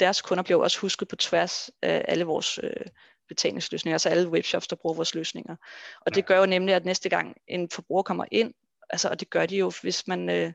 deres 0.00 0.22
kunder 0.22 0.44
bliver 0.44 0.62
også 0.62 0.80
husket 0.80 1.08
på 1.08 1.16
tværs 1.16 1.70
af 1.82 2.04
alle 2.08 2.24
vores 2.24 2.58
øh, 2.62 2.86
betalingsløsninger, 3.28 3.94
altså 3.94 4.08
alle 4.08 4.28
webshops, 4.28 4.68
der 4.68 4.76
bruger 4.76 4.94
vores 4.94 5.14
løsninger. 5.14 5.56
Og 6.00 6.14
det 6.14 6.26
gør 6.26 6.38
jo 6.38 6.46
nemlig, 6.46 6.74
at 6.74 6.84
næste 6.84 7.08
gang 7.08 7.36
en 7.46 7.70
forbruger 7.70 8.02
kommer 8.02 8.24
ind, 8.32 8.54
altså, 8.90 9.08
og 9.08 9.20
det 9.20 9.30
gør 9.30 9.46
de 9.46 9.56
jo, 9.56 9.72
hvis 9.82 10.06
man 10.06 10.30
øh, 10.30 10.52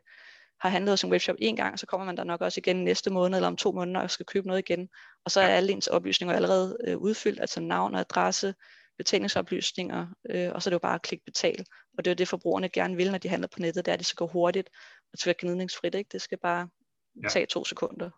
har 0.61 0.69
handlet 0.69 0.91
hos 0.91 1.03
en 1.03 1.11
webshop 1.11 1.35
en 1.39 1.55
gang, 1.55 1.79
så 1.79 1.85
kommer 1.85 2.05
man 2.05 2.17
der 2.17 2.23
nok 2.23 2.41
også 2.41 2.59
igen 2.59 2.83
næste 2.83 3.09
måned 3.09 3.38
eller 3.38 3.47
om 3.47 3.57
to 3.57 3.71
måneder 3.71 3.99
og 3.99 4.11
skal 4.11 4.25
købe 4.25 4.47
noget 4.47 4.69
igen. 4.69 4.89
Og 5.25 5.31
så 5.31 5.41
er 5.41 5.47
alle 5.47 5.71
ens 5.71 5.88
oplysninger 5.88 6.35
allerede 6.35 6.77
øh, 6.88 6.97
udfyldt, 6.97 7.39
altså 7.39 7.59
navn 7.59 7.93
og 7.93 7.99
adresse, 7.99 8.53
betalingsoplysninger, 8.97 10.07
øh, 10.29 10.51
og 10.53 10.61
så 10.61 10.69
er 10.69 10.71
det 10.71 10.73
jo 10.73 10.79
bare 10.79 10.95
at 10.95 11.01
klikke 11.01 11.25
betal. 11.25 11.65
Og 11.97 12.05
det 12.05 12.11
er 12.11 12.13
jo 12.13 12.15
det, 12.15 12.27
forbrugerne 12.27 12.69
gerne 12.69 12.95
vil, 12.95 13.11
når 13.11 13.17
de 13.17 13.29
handler 13.29 13.47
på 13.47 13.59
nettet, 13.59 13.85
det 13.85 13.91
er, 13.91 13.93
at 13.93 13.99
det 13.99 14.07
skal 14.07 14.17
gå 14.17 14.27
hurtigt 14.27 14.69
og 15.13 15.19
være 15.25 15.35
gnidningsfrit. 15.39 15.95
Ikke? 15.95 16.09
Det 16.11 16.21
skal 16.21 16.38
bare 16.38 16.67
ja. 17.23 17.29
tage 17.29 17.45
to 17.45 17.65
sekunder. 17.65 18.09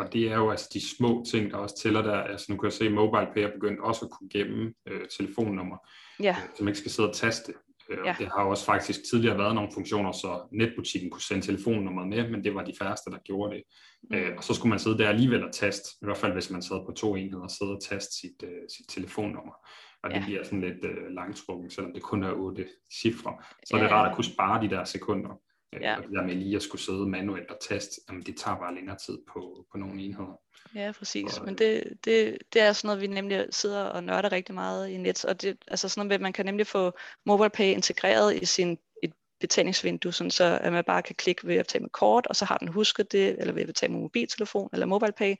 Og 0.00 0.12
det 0.12 0.32
er 0.32 0.36
jo 0.36 0.50
altså 0.50 0.70
de 0.74 0.96
små 0.96 1.24
ting, 1.30 1.50
der 1.50 1.56
også 1.56 1.76
tæller 1.82 2.02
der. 2.02 2.20
Altså 2.22 2.46
nu 2.52 2.58
kan 2.58 2.64
jeg 2.64 2.72
se, 2.72 2.86
at 2.86 2.92
MobilePay 2.92 3.42
er 3.42 3.52
begyndt 3.52 3.80
også 3.80 4.04
at 4.04 4.10
kunne 4.10 4.28
gemme 4.28 4.72
øh, 4.86 5.08
telefonnummer, 5.18 5.76
ja. 6.20 6.36
øh, 6.58 6.64
man 6.64 6.68
ikke 6.68 6.78
skal 6.78 6.90
sidde 6.90 7.08
og 7.08 7.14
taste. 7.14 7.52
Øh, 7.90 7.98
ja. 8.04 8.14
Det 8.18 8.26
har 8.26 8.42
jo 8.42 8.50
også 8.50 8.64
faktisk 8.64 9.00
tidligere 9.10 9.38
været 9.38 9.54
nogle 9.54 9.70
funktioner, 9.74 10.12
så 10.12 10.48
netbutikken 10.52 11.10
kunne 11.10 11.22
sende 11.22 11.46
telefonnummeret 11.46 12.08
med, 12.08 12.30
men 12.30 12.44
det 12.44 12.54
var 12.54 12.64
de 12.64 12.72
færreste, 12.78 13.10
der 13.10 13.18
gjorde 13.24 13.54
det. 13.54 13.62
Mm. 14.10 14.16
Øh, 14.16 14.36
og 14.36 14.44
så 14.44 14.54
skulle 14.54 14.70
man 14.70 14.78
sidde 14.78 14.98
der 14.98 15.08
alligevel 15.08 15.44
og 15.44 15.52
taste, 15.52 15.88
i 16.02 16.04
hvert 16.04 16.16
fald 16.16 16.32
hvis 16.32 16.50
man 16.50 16.62
sad 16.62 16.86
på 16.86 16.92
to 16.92 17.16
enheder 17.16 17.42
og 17.42 17.50
sidde 17.50 17.72
og 17.72 17.82
taste 17.82 18.12
sit, 18.20 18.42
øh, 18.44 18.62
sit 18.76 18.86
telefonnummer. 18.88 19.54
Og 20.02 20.10
det 20.10 20.16
ja. 20.16 20.24
bliver 20.24 20.44
sådan 20.44 20.60
lidt 20.60 20.84
øh, 20.84 21.10
langtrukken, 21.10 21.70
selvom 21.70 21.92
det 21.92 22.02
kun 22.02 22.22
er 22.24 22.32
otte 22.32 22.66
cifre. 23.00 23.34
Så 23.66 23.76
ja. 23.76 23.78
er 23.78 23.82
det 23.82 23.92
rart 23.92 24.10
at 24.10 24.14
kunne 24.16 24.24
spare 24.24 24.62
de 24.62 24.70
der 24.70 24.84
sekunder. 24.84 25.40
Øh, 25.74 25.82
ja. 25.82 25.96
Og 25.96 26.02
det 26.02 26.12
der 26.12 26.22
med 26.22 26.34
lige 26.34 26.56
at 26.56 26.62
skulle 26.62 26.82
sidde 26.82 27.08
manuelt 27.08 27.50
og 27.50 27.58
taste, 27.60 28.00
jamen 28.08 28.22
det 28.22 28.36
tager 28.36 28.56
bare 28.56 28.74
længere 28.74 28.96
tid 28.96 29.18
på, 29.32 29.66
på 29.72 29.78
nogle 29.78 30.02
enheder. 30.02 30.40
Ja, 30.74 30.92
præcis. 30.98 31.38
Og, 31.38 31.44
Men 31.44 31.58
det, 31.58 31.98
det, 32.04 32.38
det 32.52 32.62
er 32.62 32.72
sådan 32.72 32.88
noget, 32.88 33.00
vi 33.00 33.06
nemlig 33.06 33.46
sidder 33.50 33.84
og 33.84 34.04
nørder 34.04 34.32
rigtig 34.32 34.54
meget 34.54 34.88
i 34.88 34.96
net. 34.96 35.24
Og 35.24 35.42
det, 35.42 35.58
altså 35.68 35.88
sådan 35.88 36.06
noget, 36.06 36.20
man 36.20 36.32
kan 36.32 36.46
nemlig 36.46 36.66
få 36.66 36.92
MobilePay 37.26 37.64
integreret 37.64 38.42
i 38.42 38.44
sin 38.44 38.78
et 39.02 39.12
betalingsvindue, 39.40 40.12
sådan 40.12 40.30
så 40.30 40.58
at 40.62 40.72
man 40.72 40.84
bare 40.84 41.02
kan 41.02 41.14
klikke 41.14 41.46
ved 41.46 41.56
at 41.56 41.66
betale 41.66 41.82
med 41.82 41.90
kort, 41.90 42.26
og 42.26 42.36
så 42.36 42.44
har 42.44 42.58
den 42.58 42.68
husket 42.68 43.12
det, 43.12 43.36
eller 43.38 43.52
ved 43.52 43.62
at 43.62 43.66
betale 43.66 43.92
med 43.92 44.00
mobiltelefon 44.00 44.68
eller 44.72 44.86
MobilePay, 44.86 45.34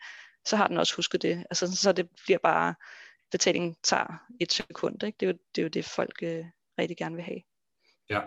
så 0.44 0.56
har 0.56 0.66
den 0.66 0.76
også 0.76 0.96
husket 0.96 1.22
det. 1.22 1.44
Altså 1.50 1.76
så 1.76 1.92
det 1.92 2.08
bliver 2.25 2.38
bare, 2.38 2.75
betalingen 3.30 3.76
tager 3.82 4.26
et 4.40 4.52
sekund. 4.52 5.02
Ikke? 5.02 5.16
Det, 5.20 5.26
er 5.26 5.30
jo, 5.32 5.38
det 5.54 5.60
er 5.60 5.62
jo 5.62 5.68
det, 5.68 5.84
folk 5.84 6.22
øh, 6.22 6.44
rigtig 6.78 6.96
gerne 6.96 7.14
vil 7.14 7.25
have. 7.25 7.40
Ja, 8.10 8.20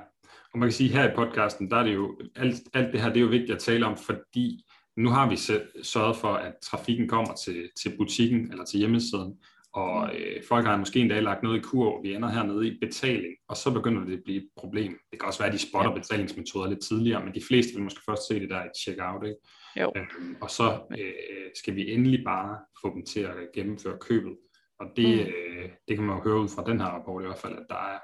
og 0.53 0.59
man 0.59 0.69
kan 0.69 0.73
sige 0.73 0.89
her 0.89 1.11
i 1.11 1.15
podcasten, 1.15 1.71
der 1.71 1.77
er 1.77 1.83
det 1.83 1.93
jo, 1.93 2.19
alt, 2.35 2.55
alt 2.73 2.93
det 2.93 3.01
her, 3.01 3.07
det 3.07 3.17
er 3.17 3.21
jo 3.21 3.27
vigtigt 3.27 3.51
at 3.51 3.59
tale 3.59 3.85
om, 3.85 3.97
fordi 3.97 4.65
nu 4.97 5.09
har 5.09 5.29
vi 5.29 5.35
sørget 5.83 6.15
for, 6.15 6.33
at 6.33 6.53
trafikken 6.63 7.07
kommer 7.07 7.33
til, 7.33 7.69
til 7.81 7.97
butikken 7.97 8.51
eller 8.51 8.65
til 8.65 8.79
hjemmesiden, 8.79 9.37
og 9.73 10.09
mm. 10.13 10.17
øh, 10.17 10.43
folk 10.47 10.65
har 10.65 10.77
måske 10.77 10.99
endda 10.99 11.19
lagt 11.19 11.43
noget 11.43 11.57
i 11.57 11.61
kur, 11.61 12.01
vi 12.01 12.13
ender 12.13 12.29
hernede 12.29 12.67
i 12.67 12.77
betaling, 12.81 13.33
og 13.47 13.57
så 13.57 13.73
begynder 13.73 14.05
det 14.05 14.17
at 14.17 14.23
blive 14.23 14.37
et 14.37 14.49
problem. 14.57 14.97
Det 15.11 15.19
kan 15.19 15.27
også 15.27 15.39
være, 15.39 15.47
at 15.47 15.53
de 15.53 15.67
spotter 15.69 15.91
ja. 15.91 15.97
betalingsmetoder 15.97 16.69
lidt 16.69 16.83
tidligere, 16.83 17.25
men 17.25 17.35
de 17.35 17.41
fleste 17.47 17.73
vil 17.73 17.83
måske 17.83 18.01
først 18.09 18.27
se 18.27 18.39
det 18.39 18.49
der 18.49 18.63
i 18.63 18.67
checkout, 18.79 19.23
ikke? 19.25 19.39
Jo. 19.81 19.91
Øhm, 19.95 20.35
og 20.41 20.49
så 20.49 20.79
øh, 20.99 21.49
skal 21.55 21.75
vi 21.75 21.93
endelig 21.93 22.23
bare 22.25 22.57
få 22.81 22.93
dem 22.95 23.05
til 23.05 23.19
at 23.19 23.35
gennemføre 23.55 23.97
købet. 24.01 24.37
Og 24.79 24.85
det, 24.95 25.15
mm. 25.15 25.33
øh, 25.33 25.69
det 25.87 25.97
kan 25.97 26.05
man 26.05 26.17
jo 26.17 26.23
høre 26.23 26.39
ud 26.39 26.49
fra 26.49 26.63
den 26.63 26.79
her 26.79 26.87
rapport 26.87 27.23
i 27.23 27.25
hvert 27.25 27.39
fald, 27.39 27.53
at 27.53 27.65
der 27.69 27.75
er 27.75 27.99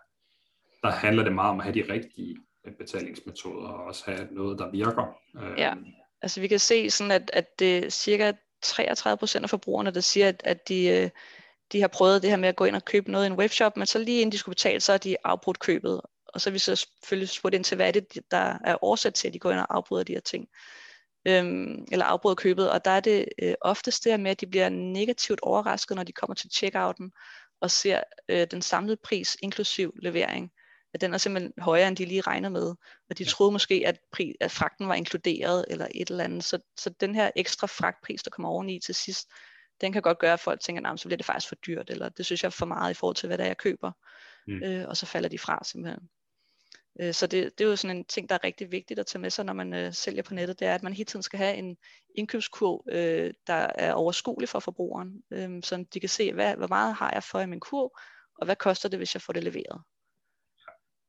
der 0.83 0.91
handler 0.91 1.23
det 1.23 1.33
meget 1.33 1.49
om 1.49 1.59
at 1.59 1.63
have 1.63 1.73
de 1.73 1.93
rigtige 1.93 2.37
betalingsmetoder, 2.77 3.67
og 3.69 3.83
også 3.83 4.03
have 4.05 4.27
noget, 4.31 4.59
der 4.59 4.71
virker. 4.71 5.17
Ja, 5.57 5.71
øhm. 5.71 5.85
altså 6.21 6.41
vi 6.41 6.47
kan 6.47 6.59
se 6.59 6.89
sådan, 6.89 7.11
at, 7.11 7.29
at 7.33 7.59
det 7.59 7.93
cirka 7.93 8.31
33 8.61 9.17
procent 9.17 9.43
af 9.43 9.49
forbrugerne, 9.49 9.91
der 9.91 9.99
siger, 9.99 10.27
at, 10.27 10.41
at 10.45 10.69
de, 10.69 10.87
øh, 10.87 11.09
de 11.71 11.81
har 11.81 11.87
prøvet 11.87 12.21
det 12.21 12.29
her 12.29 12.37
med 12.37 12.49
at 12.49 12.55
gå 12.55 12.65
ind 12.65 12.75
og 12.75 12.85
købe 12.85 13.11
noget 13.11 13.25
i 13.25 13.27
en 13.27 13.37
webshop, 13.37 13.77
men 13.77 13.87
så 13.87 13.99
lige 13.99 14.21
inden 14.21 14.31
de 14.31 14.37
skulle 14.37 14.55
betale, 14.55 14.79
så 14.79 14.91
har 14.91 14.97
de 14.97 15.15
afbrudt 15.23 15.59
købet. 15.59 16.01
Og 16.25 16.41
så 16.41 16.49
har 16.49 16.51
vi 16.51 16.59
så 16.59 16.75
selvfølgelig 16.75 17.29
spurgt 17.29 17.55
ind 17.55 17.63
til, 17.63 17.75
hvad 17.75 17.87
er 17.87 17.91
det, 17.91 18.19
der 18.31 18.57
er 18.65 18.83
årsat 18.83 19.13
til, 19.13 19.27
at 19.27 19.33
de 19.33 19.39
går 19.39 19.51
ind 19.51 19.59
og 19.59 19.75
afbryder 19.75 20.03
de 20.03 20.13
her 20.13 20.19
ting. 20.19 20.47
Øhm, 21.27 21.85
eller 21.91 22.05
afbryder 22.05 22.35
købet, 22.35 22.71
og 22.71 22.85
der 22.85 22.91
er 22.91 22.99
det 22.99 23.25
øh, 23.41 23.53
oftest 23.61 24.03
det 24.03 24.19
med, 24.19 24.31
at 24.31 24.41
de 24.41 24.47
bliver 24.47 24.69
negativt 24.69 25.39
overrasket, 25.41 25.95
når 25.95 26.03
de 26.03 26.11
kommer 26.11 26.35
til 26.35 26.49
checkouten 26.51 27.11
og 27.61 27.71
ser 27.71 28.03
øh, 28.29 28.47
den 28.51 28.61
samlede 28.61 28.97
pris 29.03 29.37
inklusiv 29.41 29.93
levering 30.01 30.51
at 30.93 31.01
den 31.01 31.13
er 31.13 31.17
simpelthen 31.17 31.53
højere, 31.57 31.87
end 31.87 31.97
de 31.97 32.05
lige 32.05 32.21
regnede 32.21 32.51
med. 32.51 32.67
Og 33.09 33.17
de 33.17 33.23
ja. 33.23 33.29
troede 33.29 33.51
måske, 33.51 33.83
at, 33.85 33.99
pri, 34.11 34.35
at 34.39 34.51
fragten 34.51 34.87
var 34.87 34.95
inkluderet 34.95 35.65
eller 35.67 35.87
et 35.95 36.09
eller 36.09 36.23
andet. 36.23 36.43
Så, 36.43 36.59
så 36.77 36.89
den 36.89 37.15
her 37.15 37.31
ekstra 37.35 37.67
fragtpris, 37.67 38.23
der 38.23 38.29
kommer 38.29 38.49
oveni 38.49 38.79
til 38.79 38.95
sidst, 38.95 39.27
den 39.81 39.93
kan 39.93 40.01
godt 40.01 40.19
gøre, 40.19 40.33
at 40.33 40.39
folk 40.39 40.61
tænker, 40.61 40.91
at 40.91 40.99
så 40.99 41.07
bliver 41.07 41.17
det 41.17 41.25
faktisk 41.25 41.47
for 41.47 41.55
dyrt, 41.55 41.89
eller 41.89 42.09
det 42.09 42.25
synes 42.25 42.43
jeg 42.43 42.47
er 42.47 42.51
for 42.51 42.65
meget 42.65 42.91
i 42.91 42.93
forhold 42.93 43.15
til, 43.15 43.27
hvad 43.27 43.37
det 43.37 43.43
er, 43.43 43.49
jeg 43.49 43.57
køber. 43.57 43.91
Mm. 44.47 44.63
Øh, 44.63 44.87
og 44.87 44.97
så 44.97 45.05
falder 45.05 45.29
de 45.29 45.39
fra 45.39 45.63
simpelthen. 45.63 46.09
Øh, 47.01 47.13
så 47.13 47.27
det, 47.27 47.57
det 47.57 47.63
er 47.63 47.69
jo 47.69 47.75
sådan 47.75 47.97
en 47.97 48.05
ting, 48.05 48.29
der 48.29 48.35
er 48.35 48.43
rigtig 48.43 48.71
vigtigt 48.71 48.99
at 48.99 49.07
tage 49.07 49.21
med 49.21 49.29
sig, 49.29 49.45
når 49.45 49.53
man 49.53 49.73
øh, 49.73 49.93
sælger 49.93 50.23
på 50.23 50.33
nettet, 50.33 50.59
det 50.59 50.67
er, 50.67 50.75
at 50.75 50.83
man 50.83 50.93
hele 50.93 51.05
tiden 51.05 51.23
skal 51.23 51.37
have 51.37 51.55
en 51.55 51.77
indkøbskurv, 52.15 52.85
øh, 52.91 53.33
der 53.47 53.67
er 53.75 53.93
overskuelig 53.93 54.49
for 54.49 54.59
forbrugeren, 54.59 55.23
øh, 55.31 55.63
så 55.63 55.85
de 55.93 55.99
kan 55.99 56.09
se, 56.09 56.33
hvad, 56.33 56.55
hvor 56.55 56.67
meget 56.67 56.95
har 56.95 57.11
jeg 57.13 57.23
for 57.23 57.39
i 57.39 57.45
min 57.45 57.59
kurv, 57.59 57.91
og 58.35 58.45
hvad 58.45 58.55
koster 58.55 58.89
det, 58.89 58.99
hvis 58.99 59.15
jeg 59.15 59.21
får 59.21 59.33
det 59.33 59.43
leveret 59.43 59.81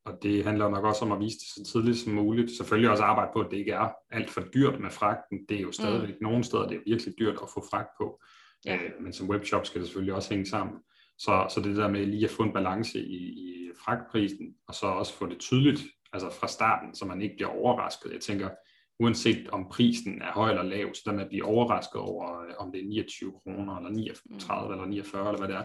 og 0.05 0.19
det 0.23 0.45
handler 0.45 0.69
nok 0.69 0.85
også 0.85 1.05
om 1.05 1.13
at 1.13 1.21
vise 1.21 1.39
det 1.39 1.47
så 1.47 1.73
tidligt 1.73 1.99
som 1.99 2.13
muligt. 2.13 2.51
Selvfølgelig 2.57 2.91
også 2.91 3.03
arbejde 3.03 3.31
på, 3.35 3.41
at 3.41 3.51
det 3.51 3.57
ikke 3.57 3.73
er 3.73 3.89
alt 4.11 4.31
for 4.31 4.41
dyrt 4.41 4.81
med 4.81 4.91
fragten. 4.91 5.39
Det 5.49 5.57
er 5.57 5.61
jo 5.61 5.73
stadigvæk 5.73 6.15
mm. 6.21 6.27
nogle 6.27 6.45
steder, 6.45 6.69
det 6.69 6.77
er 6.77 6.81
virkelig 6.87 7.15
dyrt 7.19 7.39
at 7.43 7.49
få 7.55 7.65
fragt 7.71 7.89
på. 8.01 8.21
Ja. 8.67 8.75
Øh, 8.75 8.91
men 9.01 9.13
som 9.13 9.29
webshop 9.31 9.67
skal 9.67 9.81
det 9.81 9.89
selvfølgelig 9.89 10.15
også 10.15 10.31
hænge 10.31 10.47
sammen. 10.47 10.77
Så, 11.19 11.47
så 11.55 11.61
det 11.61 11.77
der 11.77 11.89
med 11.89 12.07
lige 12.07 12.25
at 12.25 12.31
få 12.31 12.43
en 12.43 12.53
balance 12.53 12.99
i, 12.99 13.17
i 13.17 13.71
fragtprisen, 13.85 14.55
og 14.69 14.75
så 14.75 14.87
også 14.87 15.15
få 15.15 15.27
det 15.27 15.39
tydeligt, 15.39 15.81
altså 16.13 16.31
fra 16.31 16.49
starten, 16.49 16.95
så 16.95 17.05
man 17.05 17.23
ikke 17.23 17.35
bliver 17.37 17.51
overrasket. 17.51 18.13
Jeg 18.13 18.21
tænker, 18.21 18.49
uanset 19.01 19.49
om 19.49 19.69
prisen 19.69 20.23
er 20.23 20.33
høj 20.33 20.51
eller 20.51 20.63
lav, 20.63 20.95
så 20.95 21.03
der 21.05 21.13
med 21.13 21.23
at 21.23 21.29
blive 21.29 21.45
overrasket 21.45 22.01
over, 22.01 22.43
øh, 22.43 22.55
om 22.59 22.73
det 22.73 22.81
er 22.81 22.89
29 22.89 23.33
kroner, 23.43 23.77
eller 23.77 23.91
39 23.91 24.67
mm. 24.67 24.73
eller 24.73 24.87
49, 24.87 25.29
eller 25.29 25.39
hvad 25.39 25.49
det 25.49 25.57
er, 25.57 25.65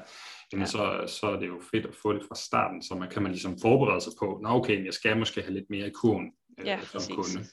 jamen 0.51 0.61
ja. 0.61 0.71
så, 0.71 1.13
så 1.19 1.27
er 1.27 1.39
det 1.39 1.47
jo 1.47 1.61
fedt 1.71 1.85
at 1.85 1.95
få 1.95 2.13
det 2.13 2.21
fra 2.27 2.35
starten, 2.35 2.83
så 2.83 2.95
man 2.95 3.09
kan 3.09 3.23
man 3.23 3.31
ligesom 3.31 3.59
forberede 3.59 4.01
sig 4.01 4.13
på, 4.19 4.39
nå 4.43 4.49
okay, 4.49 4.85
jeg 4.85 4.93
skal 4.93 5.17
måske 5.17 5.41
have 5.41 5.53
lidt 5.53 5.69
mere 5.69 5.87
i 5.87 5.91
kurven 5.91 6.31
øh, 6.59 6.65
ja, 6.65 6.79
som 6.81 6.99
præcis. 6.99 7.15
kunde. 7.15 7.45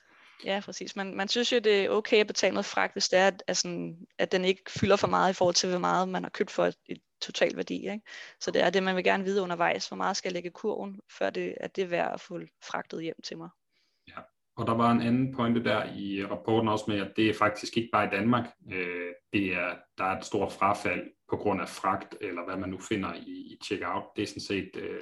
Ja, 0.44 0.60
præcis. 0.64 0.96
Man, 0.96 1.14
man 1.16 1.28
synes 1.28 1.52
jo, 1.52 1.58
det 1.58 1.84
er 1.84 1.90
okay 1.90 2.16
at 2.16 2.26
betale 2.26 2.54
noget 2.54 2.66
fragt, 2.66 2.94
hvis 2.94 3.08
det 3.08 3.18
er, 3.18 3.26
at, 3.26 3.42
altså, 3.48 3.94
at 4.18 4.32
den 4.32 4.44
ikke 4.44 4.62
fylder 4.68 4.96
for 4.96 5.08
meget 5.08 5.30
i 5.30 5.34
forhold 5.34 5.54
til, 5.54 5.70
hvor 5.70 5.78
meget 5.78 6.08
man 6.08 6.22
har 6.22 6.30
købt 6.30 6.50
for 6.50 6.66
et, 6.66 6.76
et 6.86 7.00
total 7.20 7.56
værdi. 7.56 7.74
Ikke? 7.74 8.00
Så 8.40 8.50
det 8.50 8.62
er 8.62 8.70
det, 8.70 8.82
man 8.82 8.96
vil 8.96 9.04
gerne 9.04 9.24
vide 9.24 9.42
undervejs, 9.42 9.88
hvor 9.88 9.96
meget 9.96 10.16
skal 10.16 10.28
jeg 10.28 10.32
lægge 10.32 10.50
kurven, 10.50 11.00
før 11.18 11.30
det, 11.30 11.54
at 11.60 11.76
det 11.76 11.84
er 11.84 11.88
værd 11.88 12.14
at 12.14 12.20
få 12.20 12.40
fragtet 12.64 13.02
hjem 13.02 13.16
til 13.24 13.38
mig. 13.38 13.48
Ja, 14.08 14.20
og 14.62 14.68
der 14.68 14.74
var 14.74 14.90
en 14.90 15.02
anden 15.02 15.34
pointe 15.34 15.64
der 15.64 15.84
i 15.84 16.24
rapporten 16.24 16.68
også 16.68 16.84
med, 16.88 17.00
at 17.00 17.12
det 17.16 17.30
er 17.30 17.34
faktisk 17.34 17.76
ikke 17.76 17.88
bare 17.92 18.06
i 18.06 18.10
Danmark. 18.10 18.44
Øh, 18.72 19.12
det 19.32 19.46
er, 19.46 19.74
der 19.98 20.04
er 20.04 20.18
et 20.18 20.24
stort 20.24 20.52
frafald 20.52 21.02
på 21.30 21.36
grund 21.36 21.60
af 21.60 21.68
fragt, 21.68 22.16
eller 22.20 22.44
hvad 22.44 22.56
man 22.56 22.68
nu 22.68 22.78
finder 22.78 23.14
i, 23.14 23.30
i 23.30 23.58
checkout. 23.64 24.02
Det 24.16 24.22
er 24.22 24.26
sådan 24.26 24.40
set... 24.40 24.70
Øh, 24.74 25.00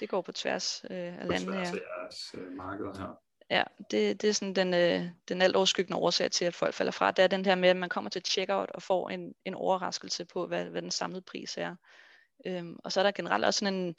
det 0.00 0.08
går 0.08 0.22
på 0.22 0.32
tværs 0.32 0.84
øh, 0.90 0.96
af 0.96 1.28
landene. 1.28 1.46
På 1.46 1.52
tværs 1.52 1.72
af 1.72 1.78
jeres 2.02 2.34
øh, 2.34 2.56
markeder 2.56 2.98
her. 2.98 3.20
Ja, 3.50 3.62
det, 3.90 4.22
det 4.22 4.28
er 4.28 4.32
sådan 4.32 4.54
den, 4.54 4.74
øh, 4.74 5.10
den 5.28 5.42
alt 5.42 5.56
overskyggende 5.56 5.98
årsag 5.98 6.30
til, 6.30 6.44
at 6.44 6.54
folk 6.54 6.74
falder 6.74 6.92
fra. 6.92 7.10
Det 7.10 7.22
er 7.22 7.26
den 7.26 7.44
her 7.44 7.54
med, 7.54 7.68
at 7.68 7.76
man 7.76 7.88
kommer 7.88 8.10
til 8.10 8.22
checkout 8.24 8.70
og 8.70 8.82
får 8.82 9.10
en, 9.10 9.34
en 9.44 9.54
overraskelse 9.54 10.24
på, 10.24 10.46
hvad, 10.46 10.64
hvad 10.64 10.82
den 10.82 10.90
samlede 10.90 11.22
pris 11.22 11.56
er. 11.58 11.76
Øhm, 12.46 12.76
og 12.84 12.92
så 12.92 13.00
er 13.00 13.04
der 13.04 13.12
generelt 13.12 13.44
også 13.44 13.58
sådan 13.58 13.74
en, 13.74 13.94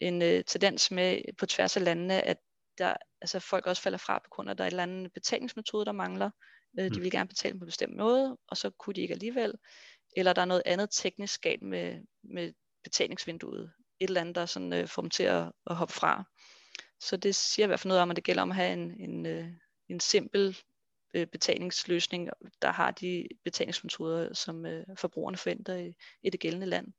en 0.00 0.22
øh, 0.22 0.44
tendens 0.44 0.90
med 0.90 1.20
på 1.38 1.46
tværs 1.46 1.76
af 1.76 1.84
landene, 1.84 2.22
at 2.22 2.36
der, 2.80 2.94
altså 3.20 3.40
folk 3.40 3.66
også 3.66 3.82
falder 3.82 3.98
fra 3.98 4.18
på 4.18 4.28
grund 4.30 4.48
af, 4.48 4.54
at 4.54 4.58
der 4.58 4.64
er 4.64 4.68
et 4.68 4.72
eller 4.72 4.82
andet 4.82 5.12
betalingsmetode, 5.12 5.84
der 5.84 5.92
mangler. 5.92 6.30
Øh, 6.78 6.84
de 6.84 6.96
mm. 6.96 7.02
vil 7.02 7.10
gerne 7.10 7.28
betale 7.28 7.58
på 7.58 7.64
en 7.64 7.68
bestemt 7.68 7.96
måde, 7.96 8.38
og 8.48 8.56
så 8.56 8.70
kunne 8.70 8.94
de 8.94 9.00
ikke 9.00 9.14
alligevel. 9.14 9.54
Eller 10.16 10.32
der 10.32 10.42
er 10.42 10.46
noget 10.46 10.62
andet 10.66 10.88
teknisk 10.92 11.40
galt 11.40 11.62
med, 11.62 12.00
med 12.22 12.52
betalingsvinduet. 12.84 13.72
Et 14.00 14.08
eller 14.08 14.20
andet, 14.20 14.34
der 14.34 14.46
sådan, 14.46 14.72
øh, 14.72 14.88
får 14.88 15.02
dem 15.02 15.10
til 15.10 15.22
at, 15.22 15.52
at 15.66 15.76
hoppe 15.76 15.94
fra. 15.94 16.24
Så 17.00 17.16
det 17.16 17.34
siger 17.34 17.66
i 17.66 17.68
hvert 17.68 17.80
fald 17.80 17.88
noget 17.88 18.02
om, 18.02 18.10
at 18.10 18.16
det 18.16 18.24
gælder 18.24 18.42
om 18.42 18.50
at 18.50 18.56
have 18.56 18.72
en, 18.72 19.10
en, 19.10 19.26
øh, 19.26 19.48
en 19.88 20.00
simpel 20.00 20.56
øh, 21.14 21.26
betalingsløsning, 21.26 22.28
der 22.62 22.72
har 22.72 22.90
de 22.90 23.28
betalingsmetoder, 23.44 24.34
som 24.34 24.66
øh, 24.66 24.86
forbrugerne 24.96 25.36
forventer 25.36 25.76
i, 25.76 25.94
i 26.22 26.30
det 26.30 26.40
gældende 26.40 26.66
land. 26.66 26.92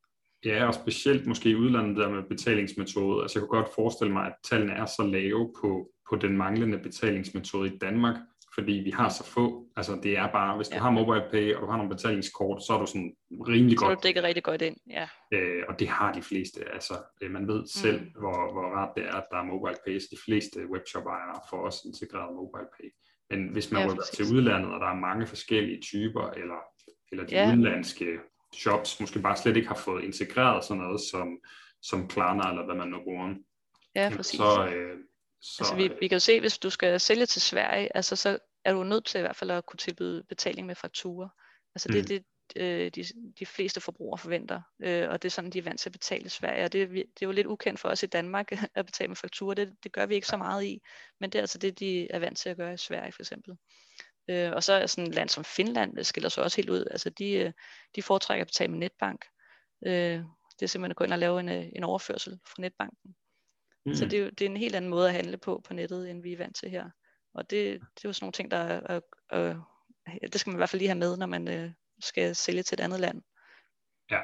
Ja, 0.44 0.66
og 0.66 0.74
specielt 0.74 1.26
måske 1.26 1.50
i 1.50 1.54
udlandet 1.54 1.96
der 1.96 2.08
med 2.10 2.22
betalingsmetode. 2.22 3.22
Altså 3.22 3.38
jeg 3.38 3.48
kunne 3.48 3.62
godt 3.62 3.74
forestille 3.74 4.12
mig, 4.12 4.26
at 4.26 4.34
tallene 4.44 4.72
er 4.72 4.86
så 4.86 5.06
lave 5.06 5.52
på, 5.60 5.90
på 6.10 6.16
den 6.16 6.36
manglende 6.36 6.78
betalingsmetode 6.78 7.74
i 7.74 7.78
Danmark, 7.78 8.16
fordi 8.54 8.72
vi 8.72 8.90
har 8.90 9.08
så 9.08 9.24
få. 9.24 9.66
Altså 9.76 9.98
det 10.02 10.16
er 10.16 10.32
bare, 10.32 10.56
hvis 10.56 10.68
du 10.68 10.74
ja. 10.74 10.80
har 10.80 10.90
MobilePay, 10.90 11.54
og 11.54 11.62
du 11.62 11.66
har 11.66 11.76
nogle 11.76 11.90
betalingskort, 11.90 12.62
så 12.62 12.72
er 12.72 12.78
du 12.78 12.86
sådan 12.86 13.14
rimelig 13.30 13.78
godt. 13.78 13.90
Så 13.90 13.94
du 13.94 14.00
dækket 14.02 14.22
rigtig 14.22 14.42
godt 14.42 14.62
ind, 14.62 14.76
ja. 14.90 15.08
Øh, 15.34 15.62
og 15.68 15.80
det 15.80 15.88
har 15.88 16.12
de 16.12 16.22
fleste. 16.22 16.60
Altså 16.72 16.94
øh, 17.22 17.30
man 17.30 17.48
ved 17.48 17.66
selv, 17.66 18.00
mm. 18.00 18.20
hvor, 18.20 18.52
hvor 18.52 18.66
rart 18.76 18.92
det 18.96 19.04
er, 19.04 19.14
at 19.14 19.24
der 19.30 19.38
er 19.38 19.44
MobilePay. 19.44 19.98
Så 19.98 20.08
de 20.10 20.18
fleste 20.24 20.58
webshop-ejere 20.72 21.40
får 21.50 21.58
også 21.66 21.80
integreret 21.86 22.34
MobilePay. 22.34 22.88
Men 23.30 23.52
hvis 23.52 23.72
man 23.72 23.82
ja, 23.82 23.92
rykker 23.92 24.04
til 24.14 24.24
udlandet, 24.34 24.70
og 24.74 24.80
der 24.80 24.86
er 24.86 24.94
mange 25.08 25.26
forskellige 25.26 25.80
typer, 25.80 26.30
eller 26.30 26.60
eller 27.12 27.26
de 27.26 27.34
ja. 27.34 27.48
udenlandske 27.48 28.18
shops 28.54 29.00
måske 29.00 29.18
bare 29.18 29.36
slet 29.36 29.56
ikke 29.56 29.68
har 29.68 29.82
fået 29.84 30.04
integreret 30.04 30.64
sådan 30.64 30.82
noget 30.82 31.00
som, 31.00 31.38
som 31.82 32.08
Klarna, 32.08 32.50
eller 32.50 32.64
hvad 32.64 32.74
man 32.74 32.88
nu 32.88 33.02
bruger. 33.04 33.34
Ja, 33.94 34.12
præcis. 34.16 34.38
Så, 34.38 34.66
øh, 34.66 34.98
så, 35.40 35.56
altså, 35.60 35.74
vi, 35.74 35.90
vi 36.00 36.08
kan 36.08 36.16
jo 36.16 36.20
se, 36.20 36.40
hvis 36.40 36.58
du 36.58 36.70
skal 36.70 37.00
sælge 37.00 37.26
til 37.26 37.42
Sverige, 37.42 37.96
altså, 37.96 38.16
så 38.16 38.38
er 38.64 38.72
du 38.72 38.84
nødt 38.84 39.04
til 39.04 39.18
i 39.18 39.20
hvert 39.20 39.36
fald 39.36 39.50
at 39.50 39.66
kunne 39.66 39.78
tilbyde 39.78 40.24
betaling 40.28 40.66
med 40.66 40.74
fakturer. 40.74 41.28
Altså 41.74 41.88
det 41.88 41.98
er 41.98 42.02
mm. 42.02 42.06
det, 42.06 42.24
øh, 42.56 42.90
de, 42.90 43.04
de 43.38 43.46
fleste 43.46 43.80
forbrugere 43.80 44.18
forventer, 44.18 44.62
øh, 44.82 45.08
og 45.10 45.22
det 45.22 45.28
er 45.28 45.30
sådan, 45.30 45.50
de 45.50 45.58
er 45.58 45.62
vant 45.62 45.80
til 45.80 45.88
at 45.88 45.92
betale 45.92 46.24
i 46.24 46.28
Sverige, 46.28 46.64
og 46.64 46.72
det, 46.72 46.90
det 46.90 46.98
er 47.00 47.26
jo 47.26 47.30
lidt 47.30 47.46
ukendt 47.46 47.80
for 47.80 47.88
os 47.88 48.02
i 48.02 48.06
Danmark 48.06 48.52
at 48.74 48.86
betale 48.86 49.08
med 49.08 49.16
fakturer, 49.16 49.54
det, 49.54 49.72
det 49.84 49.92
gør 49.92 50.06
vi 50.06 50.14
ikke 50.14 50.26
så 50.26 50.36
meget 50.36 50.64
i, 50.64 50.82
men 51.20 51.30
det 51.30 51.38
er 51.38 51.42
altså 51.42 51.58
det, 51.58 51.78
de 51.78 52.10
er 52.10 52.18
vant 52.18 52.38
til 52.38 52.48
at 52.48 52.56
gøre 52.56 52.74
i 52.74 52.76
Sverige 52.76 53.12
for 53.12 53.22
eksempel. 53.22 53.56
Øh, 54.30 54.52
og 54.52 54.62
så 54.62 54.72
er 54.72 54.86
sådan 54.86 55.08
et 55.08 55.14
land 55.14 55.28
som 55.28 55.44
Finland, 55.44 56.04
skiller 56.04 56.28
sig 56.28 56.44
også 56.44 56.56
helt 56.56 56.70
ud, 56.70 56.86
altså 56.90 57.10
de, 57.10 57.32
øh, 57.32 57.52
de 57.96 58.02
foretrækker 58.02 58.44
at 58.44 58.48
betale 58.48 58.70
med 58.70 58.78
netbank, 58.78 59.24
øh, 59.86 60.24
det 60.62 60.62
er 60.62 60.66
simpelthen 60.66 60.90
at 60.90 60.96
gå 60.96 61.04
ind 61.04 61.12
og 61.12 61.18
lave 61.18 61.40
en, 61.40 61.48
øh, 61.48 61.66
en 61.76 61.84
overførsel 61.84 62.38
fra 62.46 62.62
netbanken. 62.62 63.16
Mm. 63.86 63.94
Så 63.94 64.04
det 64.04 64.20
er, 64.20 64.30
det 64.30 64.40
er 64.40 64.50
en 64.50 64.56
helt 64.56 64.74
anden 64.74 64.90
måde 64.90 65.08
at 65.08 65.14
handle 65.14 65.36
på 65.36 65.62
på 65.66 65.74
nettet, 65.74 66.10
end 66.10 66.22
vi 66.22 66.32
er 66.32 66.36
vant 66.36 66.56
til 66.56 66.70
her. 66.70 66.90
Og 67.34 67.50
det, 67.50 67.80
det 67.80 68.04
er 68.04 68.08
jo 68.08 68.12
sådan 68.12 68.24
nogle 68.24 68.32
ting, 68.32 68.50
der 68.50 68.56
er, 68.56 68.80
er, 68.84 69.00
er, 69.30 69.60
det 70.32 70.40
skal 70.40 70.50
man 70.50 70.56
i 70.56 70.60
hvert 70.60 70.68
fald 70.68 70.80
lige 70.80 70.88
have 70.88 70.98
med, 70.98 71.16
når 71.16 71.26
man 71.26 71.48
øh, 71.48 71.70
skal 72.00 72.36
sælge 72.36 72.62
til 72.62 72.76
et 72.76 72.84
andet 72.84 73.00
land. 73.00 73.22
Ja. 74.10 74.20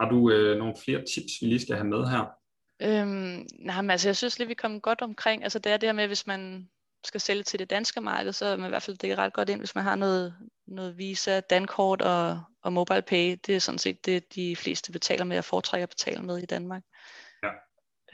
Har 0.00 0.08
du 0.08 0.30
øh, 0.30 0.58
nogle 0.58 0.74
flere 0.84 0.98
tips, 0.98 1.32
vi 1.40 1.46
lige 1.46 1.60
skal 1.60 1.76
have 1.76 1.88
med 1.88 2.06
her? 2.06 2.40
Øhm, 2.82 3.46
nej, 3.58 3.82
men 3.82 3.90
altså 3.90 4.08
jeg 4.08 4.16
synes 4.16 4.38
lige, 4.38 4.48
vi 4.48 4.54
kom 4.54 4.80
godt 4.80 5.02
omkring. 5.02 5.42
Altså 5.42 5.58
det 5.58 5.72
er 5.72 5.76
det 5.76 5.86
her 5.86 5.92
med, 5.94 6.06
hvis 6.06 6.26
man 6.26 6.70
skal 7.04 7.20
sælge 7.20 7.42
til 7.42 7.58
det 7.58 7.70
danske 7.70 8.00
marked, 8.00 8.32
så 8.32 8.46
er 8.46 8.56
man 8.56 8.66
i 8.66 8.68
hvert 8.68 8.82
fald 8.82 8.98
det 8.98 9.18
ret 9.18 9.32
godt 9.32 9.48
ind, 9.48 9.60
hvis 9.60 9.74
man 9.74 9.84
har 9.84 9.96
noget, 9.96 10.34
noget 10.66 10.98
Visa, 10.98 11.40
Dankort 11.40 12.02
og, 12.02 12.42
og 12.62 12.72
MobilePay. 12.72 13.38
Det 13.46 13.56
er 13.56 13.60
sådan 13.60 13.78
set 13.78 14.06
det, 14.06 14.34
de 14.34 14.56
fleste 14.56 14.92
betaler 14.92 15.24
med 15.24 15.38
og 15.38 15.44
foretrækker 15.44 15.82
at 15.82 15.88
betale 15.88 16.22
med 16.22 16.38
i 16.38 16.46
Danmark. 16.46 16.82
Ja. 17.42 17.50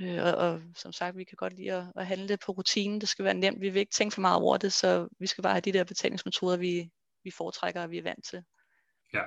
Øh, 0.01 0.25
og, 0.25 0.35
og 0.35 0.61
som 0.75 0.93
sagt, 0.93 1.17
vi 1.17 1.25
kan 1.25 1.37
godt 1.37 1.53
lide 1.53 1.73
at, 1.73 1.85
at 1.97 2.07
handle 2.07 2.29
det 2.29 2.41
på 2.41 2.53
rutinen. 2.53 3.01
Det 3.01 3.09
skal 3.09 3.25
være 3.25 3.35
nemt. 3.35 3.61
Vi 3.61 3.69
vil 3.69 3.81
ikke 3.81 3.95
tænke 3.95 4.15
for 4.15 4.21
meget 4.21 4.43
over 4.43 4.57
det, 4.57 4.73
så 4.73 5.09
vi 5.21 5.27
skal 5.27 5.43
bare 5.43 5.53
have 5.53 5.61
de 5.61 5.73
der 5.73 5.85
betalingsmetoder, 5.85 6.57
vi, 6.57 6.91
vi 7.25 7.31
foretrækker 7.31 7.83
og 7.83 7.91
vi 7.91 7.99
er 7.99 8.03
vant 8.03 8.25
til. 8.25 8.45
Ja. 9.15 9.23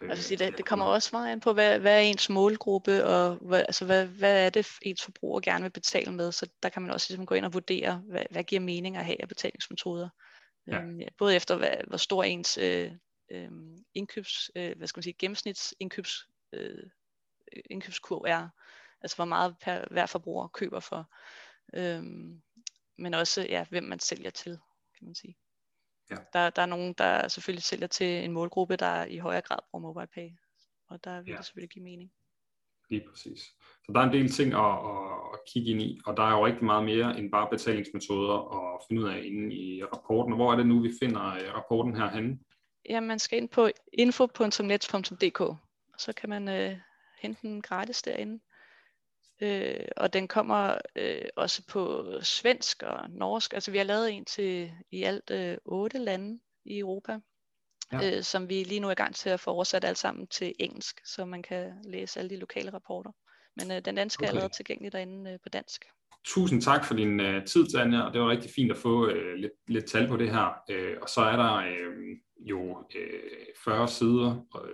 Altså, 0.00 0.36
det, 0.36 0.56
det 0.58 0.66
kommer 0.66 0.86
også 0.86 1.08
meget 1.12 1.32
an 1.32 1.40
på, 1.40 1.52
hvad, 1.52 1.78
hvad 1.78 1.96
er 1.96 2.00
ens 2.00 2.30
målgruppe, 2.30 3.04
og 3.04 3.34
hvad, 3.34 3.60
altså, 3.60 3.84
hvad, 3.84 4.06
hvad 4.06 4.46
er 4.46 4.50
det, 4.50 4.66
ens 4.82 5.02
forbruger 5.02 5.40
gerne 5.40 5.62
vil 5.62 5.70
betale 5.70 6.12
med. 6.12 6.32
Så 6.32 6.48
der 6.62 6.68
kan 6.68 6.82
man 6.82 6.90
også 6.90 7.06
ligesom 7.10 7.26
gå 7.26 7.34
ind 7.34 7.44
og 7.44 7.54
vurdere, 7.54 8.02
hvad, 8.06 8.24
hvad 8.30 8.44
giver 8.44 8.60
mening 8.60 8.96
at 8.96 9.04
have 9.04 9.22
af 9.22 9.28
betalingsmetoder. 9.28 10.08
Ja. 10.66 10.80
Øhm, 10.80 11.00
både 11.18 11.36
efter, 11.36 11.56
hvad, 11.56 11.76
hvor 11.86 11.96
stor 11.96 12.24
ens 12.24 12.58
øh, 12.58 12.92
øh, 13.30 13.50
indkøbs, 13.94 14.50
øh, 14.56 14.76
hvad 14.76 14.86
skal 14.86 14.98
man 14.98 15.02
sige, 15.02 15.16
gennemsnitsindkøbs 15.18 16.28
øh, 16.52 16.90
indkøbskurv 17.70 18.24
er. 18.26 18.48
Altså 19.00 19.16
hvor 19.16 19.24
meget 19.24 19.56
per, 19.60 19.84
hver 19.90 20.06
forbruger 20.06 20.48
køber 20.48 20.80
for. 20.80 21.10
Øhm, 21.74 22.42
men 22.98 23.14
også, 23.14 23.46
ja, 23.48 23.64
hvem 23.70 23.84
man 23.84 24.00
sælger 24.00 24.30
til, 24.30 24.58
kan 24.98 25.06
man 25.06 25.14
sige. 25.14 25.36
Ja. 26.10 26.16
Der, 26.32 26.50
der 26.50 26.62
er 26.62 26.66
nogen, 26.66 26.92
der 26.92 27.28
selvfølgelig 27.28 27.62
sælger 27.62 27.86
til 27.86 28.24
en 28.24 28.32
målgruppe, 28.32 28.76
der 28.76 29.04
i 29.04 29.18
højere 29.18 29.40
grad 29.40 29.58
bruger 29.70 29.82
MobilePay. 29.82 30.30
Og 30.88 31.04
der 31.04 31.20
vil 31.20 31.30
ja. 31.30 31.36
det 31.36 31.44
selvfølgelig 31.46 31.70
give 31.70 31.84
mening. 31.84 32.12
Lige 32.90 33.04
præcis. 33.08 33.40
Så 33.84 33.92
der 33.94 34.00
er 34.00 34.04
en 34.04 34.12
del 34.12 34.30
ting 34.30 34.54
at, 34.54 34.72
at, 35.34 35.40
kigge 35.52 35.70
ind 35.70 35.82
i, 35.82 36.00
og 36.06 36.16
der 36.16 36.22
er 36.22 36.30
jo 36.30 36.46
rigtig 36.46 36.64
meget 36.64 36.84
mere 36.84 37.18
end 37.18 37.30
bare 37.30 37.48
betalingsmetoder 37.50 38.36
at 38.74 38.80
finde 38.88 39.02
ud 39.02 39.08
af 39.08 39.22
inde 39.24 39.54
i 39.54 39.84
rapporten. 39.84 40.34
Hvor 40.34 40.52
er 40.52 40.56
det 40.56 40.66
nu, 40.66 40.82
vi 40.82 40.92
finder 41.02 41.34
øh, 41.34 41.54
rapporten 41.54 41.96
her 41.96 42.10
henne? 42.10 42.38
Ja, 42.88 43.00
man 43.00 43.18
skal 43.18 43.38
ind 43.38 43.48
på 43.48 43.68
info.net.dk, 43.92 45.40
og 45.40 45.58
så 45.98 46.12
kan 46.12 46.28
man 46.28 46.48
øh, 46.48 46.76
hente 47.22 47.40
den 47.42 47.62
gratis 47.62 48.02
derinde. 48.02 48.40
Øh, 49.40 49.84
og 49.96 50.12
den 50.12 50.28
kommer 50.28 50.78
øh, 50.96 51.22
også 51.36 51.62
på 51.68 52.04
svensk 52.22 52.82
og 52.82 53.10
norsk. 53.10 53.54
Altså 53.54 53.70
vi 53.70 53.78
har 53.78 53.84
lavet 53.84 54.12
en 54.12 54.24
til 54.24 54.72
i 54.90 55.02
alt 55.02 55.30
øh, 55.30 55.56
otte 55.64 55.98
lande 55.98 56.40
i 56.64 56.78
Europa, 56.78 57.18
ja. 57.92 58.16
øh, 58.16 58.22
som 58.22 58.48
vi 58.48 58.62
lige 58.62 58.80
nu 58.80 58.86
er 58.86 58.92
i 58.92 58.94
gang 58.94 59.14
til 59.14 59.30
at 59.30 59.40
få 59.40 59.50
oversat 59.50 59.84
alt 59.84 59.98
sammen 59.98 60.26
til 60.26 60.54
engelsk, 60.58 61.00
så 61.04 61.24
man 61.24 61.42
kan 61.42 61.72
læse 61.84 62.20
alle 62.20 62.30
de 62.30 62.36
lokale 62.36 62.72
rapporter. 62.72 63.10
Men 63.56 63.70
øh, 63.70 63.84
den 63.84 63.94
danske 63.94 64.20
okay. 64.20 64.26
er 64.26 64.28
allerede 64.30 64.52
tilgængelig 64.52 64.92
derinde 64.92 65.30
øh, 65.30 65.38
på 65.42 65.48
dansk. 65.48 65.84
Tusind 66.24 66.62
tak 66.62 66.84
for 66.84 66.94
din 66.94 67.20
øh, 67.20 67.46
tid, 67.46 67.66
Tanja, 67.66 68.00
og 68.00 68.12
det 68.12 68.20
var 68.20 68.30
rigtig 68.30 68.50
fint 68.50 68.70
at 68.70 68.76
få 68.76 69.08
øh, 69.08 69.34
lidt, 69.34 69.52
lidt 69.68 69.86
tal 69.86 70.08
på 70.08 70.16
det 70.16 70.30
her. 70.30 70.62
Øh, 70.70 70.96
og 71.02 71.08
så 71.08 71.20
er 71.20 71.36
der 71.36 71.54
øh, 71.54 72.16
jo 72.40 72.84
øh, 72.96 73.20
40 73.64 73.88
sider 73.88 74.46
øh, 74.64 74.70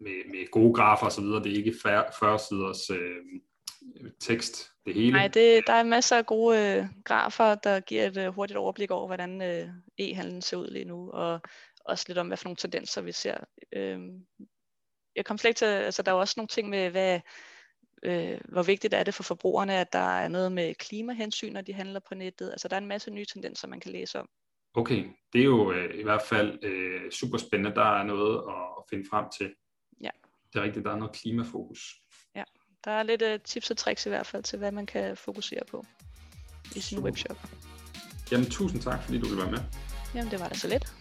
med, 0.00 0.30
med 0.30 0.50
gode 0.50 0.74
grafer 0.74 1.06
osv. 1.06 1.24
Det 1.24 1.52
er 1.52 1.56
ikke 1.56 1.74
40 1.82 2.38
siders 2.38 2.90
øh, 2.90 3.16
tekst, 4.20 4.70
det 4.86 4.94
hele? 4.94 5.12
Nej, 5.12 5.28
det, 5.28 5.62
der 5.66 5.72
er 5.72 5.82
masser 5.82 6.16
af 6.16 6.26
gode 6.26 6.58
øh, 6.58 6.86
grafer, 7.04 7.54
der 7.54 7.80
giver 7.80 8.06
et 8.06 8.16
øh, 8.16 8.28
hurtigt 8.28 8.56
overblik 8.56 8.90
over, 8.90 9.06
hvordan 9.06 9.42
øh, 9.42 9.68
e-handlen 9.98 10.40
ser 10.40 10.56
ud 10.56 10.70
lige 10.70 10.84
nu, 10.84 11.10
og 11.10 11.40
også 11.84 12.04
lidt 12.08 12.18
om, 12.18 12.26
hvad 12.26 12.36
for 12.36 12.44
nogle 12.44 12.56
tendenser 12.56 13.02
vi 13.02 13.12
ser. 13.12 13.38
Øh, 13.72 14.00
jeg 15.16 15.24
kom 15.24 15.38
slet 15.38 15.48
ikke 15.48 15.58
til, 15.58 15.64
altså 15.64 16.02
der 16.02 16.12
er 16.12 16.16
også 16.16 16.34
nogle 16.36 16.48
ting 16.48 16.68
med, 16.68 16.90
hvad, 16.90 17.20
øh, 18.02 18.40
hvor 18.48 18.62
vigtigt 18.62 18.94
er 18.94 19.02
det 19.02 19.14
for 19.14 19.22
forbrugerne, 19.22 19.74
at 19.74 19.92
der 19.92 20.18
er 20.18 20.28
noget 20.28 20.52
med 20.52 20.74
klimahensyn, 20.74 21.52
når 21.52 21.60
de 21.60 21.72
handler 21.72 22.00
på 22.08 22.14
nettet. 22.14 22.50
Altså 22.50 22.68
der 22.68 22.76
er 22.76 22.80
en 22.80 22.88
masse 22.88 23.10
nye 23.10 23.24
tendenser, 23.24 23.68
man 23.68 23.80
kan 23.80 23.92
læse 23.92 24.20
om. 24.20 24.28
Okay, 24.74 25.04
det 25.32 25.40
er 25.40 25.44
jo 25.44 25.72
øh, 25.72 25.98
i 25.98 26.02
hvert 26.02 26.22
fald 26.22 26.64
øh, 26.64 27.10
super 27.10 27.38
spændende. 27.38 27.76
Der 27.76 27.98
er 28.00 28.04
noget 28.04 28.36
at, 28.36 28.62
at 28.78 28.84
finde 28.90 29.08
frem 29.10 29.24
til. 29.38 29.54
Ja. 30.00 30.10
Det 30.52 30.58
er 30.58 30.62
rigtigt, 30.62 30.84
der 30.84 30.92
er 30.92 30.96
noget 30.96 31.16
klimafokus 31.16 31.80
der 32.86 32.92
er 32.92 33.02
lidt 33.02 33.22
uh, 33.22 33.28
tips 33.44 33.70
og 33.70 33.76
tricks 33.76 34.06
i 34.06 34.08
hvert 34.08 34.26
fald 34.26 34.42
til, 34.42 34.58
hvad 34.58 34.72
man 34.72 34.86
kan 34.86 35.16
fokusere 35.16 35.60
på 35.70 35.84
i 36.74 36.80
sin 36.80 36.96
Super. 36.96 37.02
webshop. 37.02 37.38
Jamen 38.32 38.50
tusind 38.50 38.82
tak, 38.82 39.02
fordi 39.02 39.18
du 39.18 39.26
ville 39.26 39.42
være 39.42 39.50
med. 39.50 39.60
Jamen 40.14 40.30
det 40.30 40.40
var 40.40 40.48
da 40.48 40.54
så 40.54 40.68
lidt. 40.68 40.92